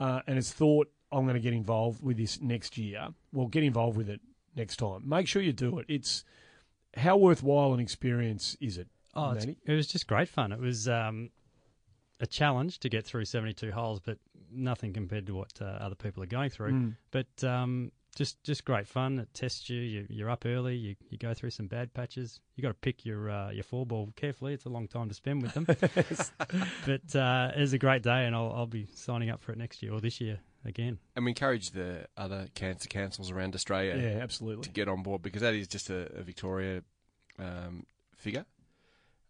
[0.00, 3.64] uh, and has thought, I'm going to get involved with this next year, well, get
[3.64, 4.20] involved with it
[4.54, 5.08] next time.
[5.08, 5.86] Make sure you do it.
[5.88, 6.24] It's
[6.96, 9.32] how worthwhile an experience is it, Oh,
[9.64, 10.52] it was just great fun.
[10.52, 11.30] It was um,
[12.20, 14.18] a challenge to get through 72 holes, but
[14.50, 16.72] nothing compared to what uh, other people are going through.
[16.72, 16.96] Mm.
[17.10, 19.18] But um, just just great fun.
[19.18, 19.80] It tests you.
[19.80, 20.76] you you're up early.
[20.76, 22.40] You, you go through some bad patches.
[22.54, 24.54] You got to pick your uh, your four ball carefully.
[24.54, 25.64] It's a long time to spend with them.
[26.86, 29.58] but uh, it was a great day, and I'll, I'll be signing up for it
[29.58, 30.98] next year or this year again.
[31.16, 34.64] And we encourage the other cancer councils around Australia Yeah, absolutely.
[34.64, 36.82] to get on board because that is just a, a Victoria
[37.38, 37.86] um,
[38.16, 38.44] figure.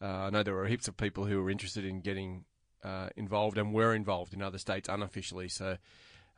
[0.01, 2.44] Uh, I know there were heaps of people who were interested in getting
[2.85, 5.48] uh, involved and were involved in other states unofficially.
[5.48, 5.77] So,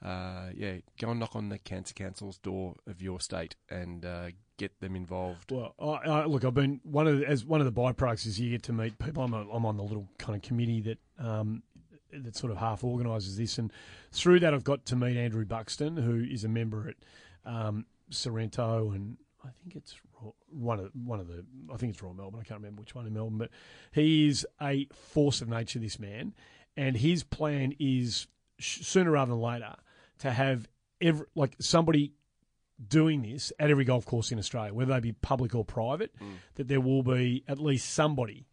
[0.05, 4.29] uh, yeah, go and knock on the cancer council's door of your state and uh,
[4.57, 5.51] get them involved.
[5.53, 8.41] Well, I, I, look, I've been one of the, as one of the byproducts is
[8.41, 9.23] you get to meet people.
[9.23, 11.63] I'm, a, I'm on the little kind of committee that um,
[12.13, 13.73] that sort of half organises this, and
[14.13, 18.91] through that I've got to meet Andrew Buxton, who is a member at um, Sorrento,
[18.91, 19.95] and I think it's
[20.49, 22.41] one of one of the I think it's Royal Melbourne.
[22.41, 23.51] I can't remember which one in Melbourne, but
[23.93, 25.79] he is a force of nature.
[25.79, 26.35] This man,
[26.77, 28.27] and his plan is
[28.59, 29.75] sooner rather than later
[30.19, 30.69] to have
[31.01, 32.13] every like somebody
[32.87, 36.15] doing this at every golf course in Australia, whether they be public or private,
[36.55, 38.47] that there will be at least somebody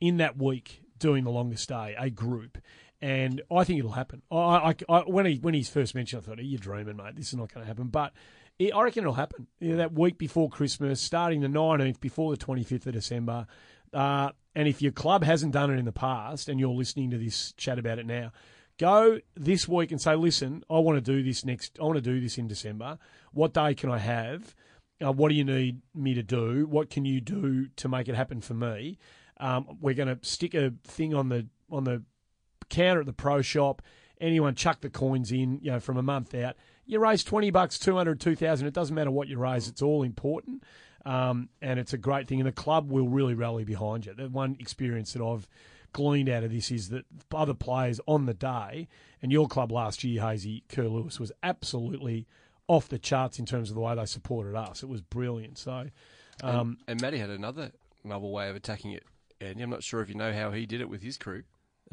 [0.00, 2.58] in that week doing the longest day, a group.
[3.02, 4.22] And I think it'll happen.
[4.30, 7.16] I, I, I, when he when he's first mentioned, I thought, "Are "You're dreaming, mate.
[7.16, 8.12] This is not going to happen." But
[8.58, 9.46] it, I reckon it'll happen.
[9.60, 13.46] You know, that week before Christmas, starting the 19th, before the 25th of December.
[13.92, 17.18] Uh, and if your club hasn't done it in the past, and you're listening to
[17.18, 18.32] this chat about it now,
[18.78, 21.78] go this week and say, "Listen, I want to do this next.
[21.80, 22.98] I want to do this in December.
[23.32, 24.54] What day can I have?
[25.04, 26.66] Uh, what do you need me to do?
[26.66, 28.98] What can you do to make it happen for me?
[29.38, 32.02] Um, we're going to stick a thing on the on the
[32.68, 33.82] counter at the pro shop.
[34.20, 36.56] Anyone chuck the coins in, you know, from a month out.
[36.86, 38.66] You raise 20 bucks, 200, 2000.
[38.66, 39.68] It doesn't matter what you raise.
[39.68, 40.62] It's all important.
[41.04, 42.40] Um, and it's a great thing.
[42.40, 44.14] And the club will really rally behind you.
[44.14, 45.48] The one experience that I've
[45.92, 48.88] gleaned out of this is that other players on the day,
[49.22, 52.26] and your club last year, Hazy Kerr Lewis, was absolutely
[52.68, 54.82] off the charts in terms of the way they supported us.
[54.82, 55.58] It was brilliant.
[55.58, 55.90] So,
[56.42, 57.72] um, and, and Matty had another
[58.02, 59.04] novel way of attacking it.
[59.40, 61.42] And I'm not sure if you know how he did it with his crew.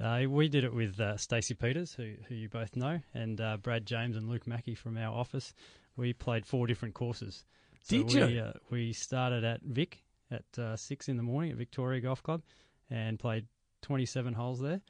[0.02, 3.58] Uh, we did it with uh, Stacey Peters, who, who you both know, and uh,
[3.58, 5.54] Brad James and Luke Mackey from our office.
[5.96, 7.46] We played four different courses.
[7.84, 8.42] So Did we, you?
[8.42, 12.42] Uh, we started at Vic at uh, six in the morning at Victoria Golf Club,
[12.90, 13.46] and played
[13.84, 14.82] 27 holes there.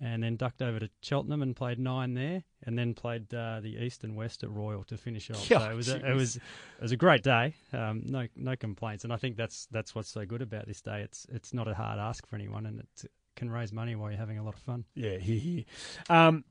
[0.00, 3.76] And then ducked over to Cheltenham and played nine there, and then played uh, the
[3.76, 5.48] East and West at Royal to finish off.
[5.48, 6.42] Yeah, so it was a, it was it
[6.82, 7.54] was a great day.
[7.72, 11.02] Um, no no complaints, and I think that's that's what's so good about this day.
[11.02, 14.18] It's it's not a hard ask for anyone, and it can raise money while you're
[14.20, 14.84] having a lot of fun.
[14.94, 15.64] Yeah, here, here.
[16.10, 16.44] Um,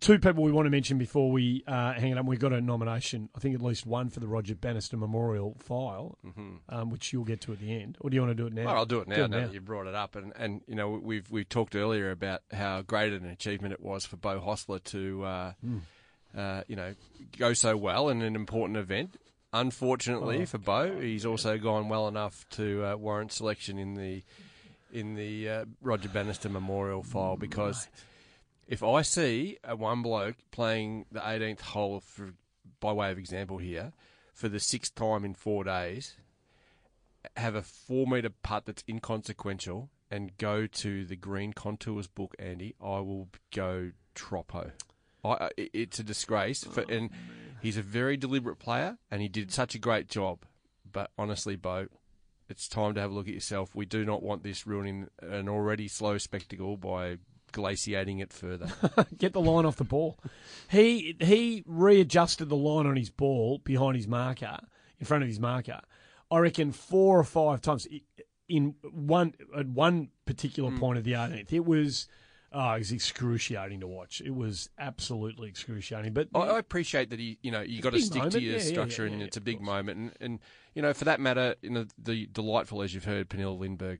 [0.00, 2.24] two people we want to mention before we uh, hang it up.
[2.24, 6.16] We've got a nomination, I think at least one for the Roger Bannister Memorial file,
[6.26, 6.58] Mhm.
[6.68, 7.98] um, which you'll get to at the end.
[8.00, 8.66] Or do you want to do it now?
[8.66, 9.26] Well, I'll do it now.
[9.26, 12.42] now that you brought it up, and and you know we've we talked earlier about
[12.52, 15.80] how great an achievement it was for Beau Hossler to, uh, Mm.
[16.34, 16.94] uh, you know,
[17.36, 19.18] go so well in an important event.
[19.52, 24.22] Unfortunately Oh, for Bo, he's also gone well enough to uh, warrant selection in the
[24.96, 27.88] in the uh, Roger Bannister Memorial file because
[28.66, 32.32] if I see a one bloke playing the 18th hole for,
[32.80, 33.92] by way of example here
[34.34, 36.16] for the sixth time in four days
[37.36, 42.74] have a four meter putt that's inconsequential and go to the Green Contours book, Andy,
[42.80, 44.70] I will go troppo.
[45.24, 45.28] I,
[45.58, 47.10] I- it's a disgrace, for, and
[47.60, 50.44] he's a very deliberate player, and he did such a great job.
[50.92, 51.88] But honestly, Beau,
[52.48, 53.74] it's time to have a look at yourself.
[53.74, 57.18] We do not want this ruining an already slow spectacle by
[57.52, 58.68] glaciating it further.
[59.18, 60.18] Get the line off the ball.
[60.70, 64.58] He he readjusted the line on his ball behind his marker,
[64.98, 65.80] in front of his marker.
[66.30, 67.86] I reckon four or five times
[68.48, 70.78] in one at one particular Hmm.
[70.78, 71.52] point of the 18th.
[71.52, 72.08] It was
[72.52, 74.20] oh, it was excruciating to watch.
[74.24, 76.12] It was absolutely excruciating.
[76.12, 78.42] But I, I appreciate that he, you know, you got to big stick to moment.
[78.42, 79.98] your Yeah, yeah, structure, yeah, yeah, and yeah, it's a big moment.
[79.98, 80.38] And, and
[80.74, 83.98] you know, for that matter, you know, the delightful, as you've heard, Pernilla Lindberg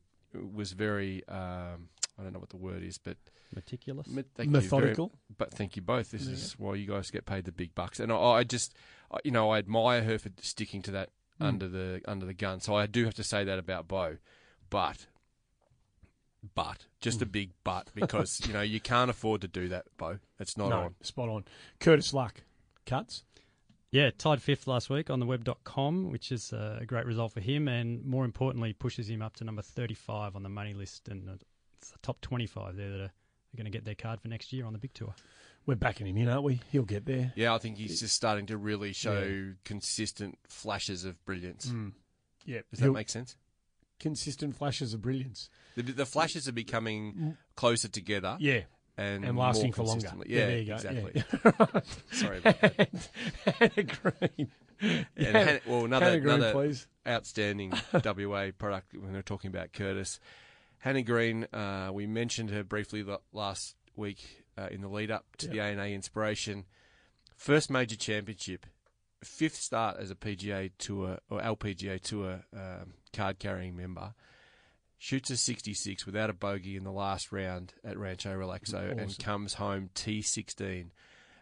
[0.52, 3.16] was very, um, I don't know what the word is, but
[3.55, 4.09] Meticulous?
[4.09, 5.12] Me- thank you very- Methodical?
[5.39, 6.10] but thank you both.
[6.10, 6.32] This Yeah.
[6.32, 8.01] is why you guys get paid the big bucks.
[8.01, 8.74] And I, I just,
[9.10, 11.10] I- you know, I admire her for sticking to that
[11.40, 11.47] Mm.
[11.47, 12.60] under the under the gun.
[12.60, 14.16] So I do have to say that about Beau,
[14.70, 15.06] but.
[16.55, 20.18] But just a big but because you know you can't afford to do that, Beau.
[20.39, 20.94] It's not no, on.
[21.02, 21.44] spot on.
[21.81, 22.43] Curtis Luck
[22.86, 23.24] cuts.
[23.93, 27.40] Yeah, tied fifth last week on the web.com, which is uh, a great result for
[27.40, 31.09] him, and more importantly, pushes him up to number 35 on the money list.
[31.09, 31.32] And uh,
[31.78, 34.52] it's the top 25 there that are, are going to get their card for next
[34.52, 35.14] year on the big tour.
[35.66, 36.60] We're backing him in, aren't we?
[36.73, 37.32] He'll get there.
[37.36, 39.52] Yeah, I think he's just starting to really show Yeah.
[39.64, 41.66] consistent flashes of brilliance.
[41.66, 41.93] Mm.
[42.44, 43.36] Yeah, Does that he'll- make sense?
[43.98, 45.48] Consistent flashes of brilliance.
[45.77, 48.36] The, the flashes are becoming closer together.
[48.40, 48.60] Yeah.
[48.98, 50.09] And, And lasting for longer.
[50.27, 50.74] Yeah, Yeah, there you go.
[50.74, 51.12] exactly.
[51.14, 51.81] Yeah.
[52.12, 53.09] Sorry about that.
[53.59, 54.51] Hannah Green.
[54.81, 55.31] And Yeah.
[55.32, 56.86] Hannah- well, another, Hannah Green, another please.
[57.06, 57.73] outstanding
[58.05, 60.18] WA product when we're talking about Curtis.
[60.78, 65.48] Hannah Green, uh, we mentioned her briefly last week uh, in the lead up to
[65.48, 66.64] the ANA Inspiration.
[67.35, 68.64] First major championship,
[69.24, 74.14] fifth start as a PGA Tour or LPGA Tour um, card carrying member.
[74.98, 79.55] Shoots a 66 without a bogey in the last round at Rancho Relaxo and comes
[79.55, 80.80] home T16.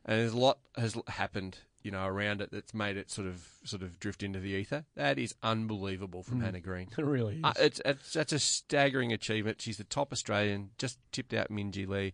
[0.06, 3.46] And there's a lot has happened, you know, around it that's made it sort of
[3.62, 4.84] sort of drift into the ether.
[4.96, 6.44] That is unbelievable from Mm.
[6.44, 6.88] Hannah Green.
[6.98, 7.44] It really is.
[7.44, 9.62] Uh, it's, it's that's a staggering achievement.
[9.62, 12.12] She's the top Australian, just tipped out Minjee Lee.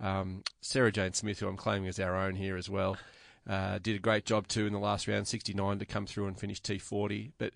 [0.00, 2.96] Um, Sarah Jane Smith, who I'm claiming as our own here as well,
[3.48, 6.38] uh, did a great job too in the last round, 69 to come through and
[6.38, 7.32] finish T40.
[7.38, 7.52] But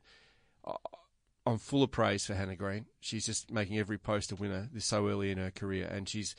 [1.46, 2.86] I'm full of praise for Hannah Green.
[3.00, 6.34] She's just making every post a winner this so early in her career, and she's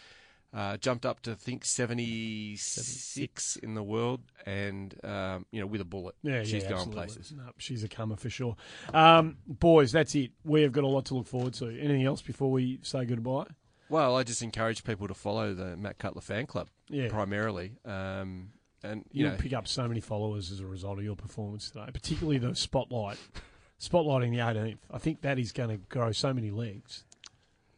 [0.53, 5.81] uh, jumped up to I think 76 in the world, and um, you know with
[5.81, 6.15] a bullet.
[6.23, 7.05] Yeah, she's yeah, going absolutely.
[7.05, 7.33] places.
[7.35, 8.55] No, she's a comer for sure.
[8.93, 10.31] Um, boys, that's it.
[10.43, 11.67] We have got a lot to look forward to.
[11.67, 13.45] Anything else before we say goodbye?
[13.89, 17.07] Well, I just encourage people to follow the Matt Cutler fan club Yeah.
[17.07, 17.77] primarily.
[17.85, 18.49] Um,
[18.83, 21.69] and you You'll know, pick up so many followers as a result of your performance
[21.69, 23.17] today, particularly the spotlight.
[23.79, 24.77] Spotlighting the 18th.
[24.91, 27.03] I think that is going to grow so many legs.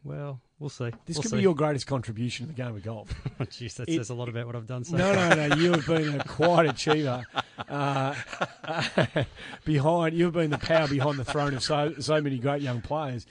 [0.02, 0.90] Well, we'll see.
[1.04, 1.36] This We'll could see.
[1.36, 3.12] be your greatest contribution to the game of golf.
[3.40, 5.36] Oh, Jeez, that It- says a lot about what I've done so No, far.
[5.36, 5.56] no, no.
[5.56, 7.26] You have been a quiet achiever.
[7.68, 8.14] Uh,
[9.64, 13.26] behind, you've been the power behind the throne of so so many great young players.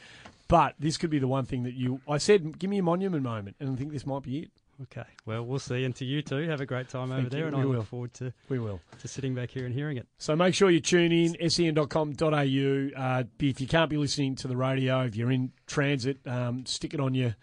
[0.47, 2.01] But this could be the one thing that you.
[2.07, 4.51] I said, give me a monument moment, and I think this might be it.
[4.84, 5.03] Okay.
[5.26, 5.84] Well, we'll see.
[5.84, 7.47] And to you too, have a great time over there, you.
[7.47, 7.77] and We I will.
[7.80, 10.07] look forward to we will to sitting back here and hearing it.
[10.18, 12.89] So make sure you tune in, sen.com.au.
[12.95, 16.93] Uh, if you can't be listening to the radio, if you're in transit, um, stick
[16.93, 17.35] it on your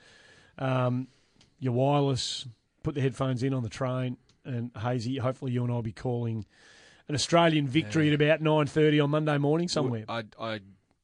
[0.59, 1.09] um,
[1.59, 2.47] your wireless,
[2.83, 5.93] put the headphones in on the train, and Hazy, hopefully you and I will be
[5.93, 6.47] calling
[7.09, 8.15] an Australian victory Yeah.
[8.15, 10.05] at about 9.30 on Monday morning somewhere.
[10.09, 10.61] I, I,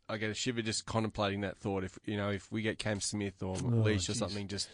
[0.09, 1.85] I get a shiver just contemplating that thought.
[1.85, 4.17] If you know, if we get Cam Smith or Oh, Leish or jeez.
[4.17, 4.69] something, just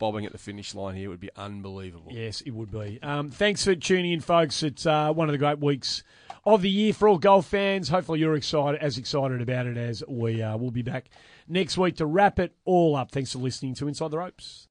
[0.00, 2.10] bobbing at the finish line here would be unbelievable.
[2.10, 2.98] Yes, it would be.
[3.02, 4.64] Um, thanks for tuning in, folks.
[4.64, 6.02] It's uh, one of the great weeks
[6.44, 7.90] of the year for all golf fans.
[7.90, 10.56] Hopefully, you're excited, as excited about it as we are.
[10.56, 11.10] We'll be back
[11.46, 13.12] next week to wrap it all up.
[13.12, 14.66] Thanks for listening to Inside the Ropes.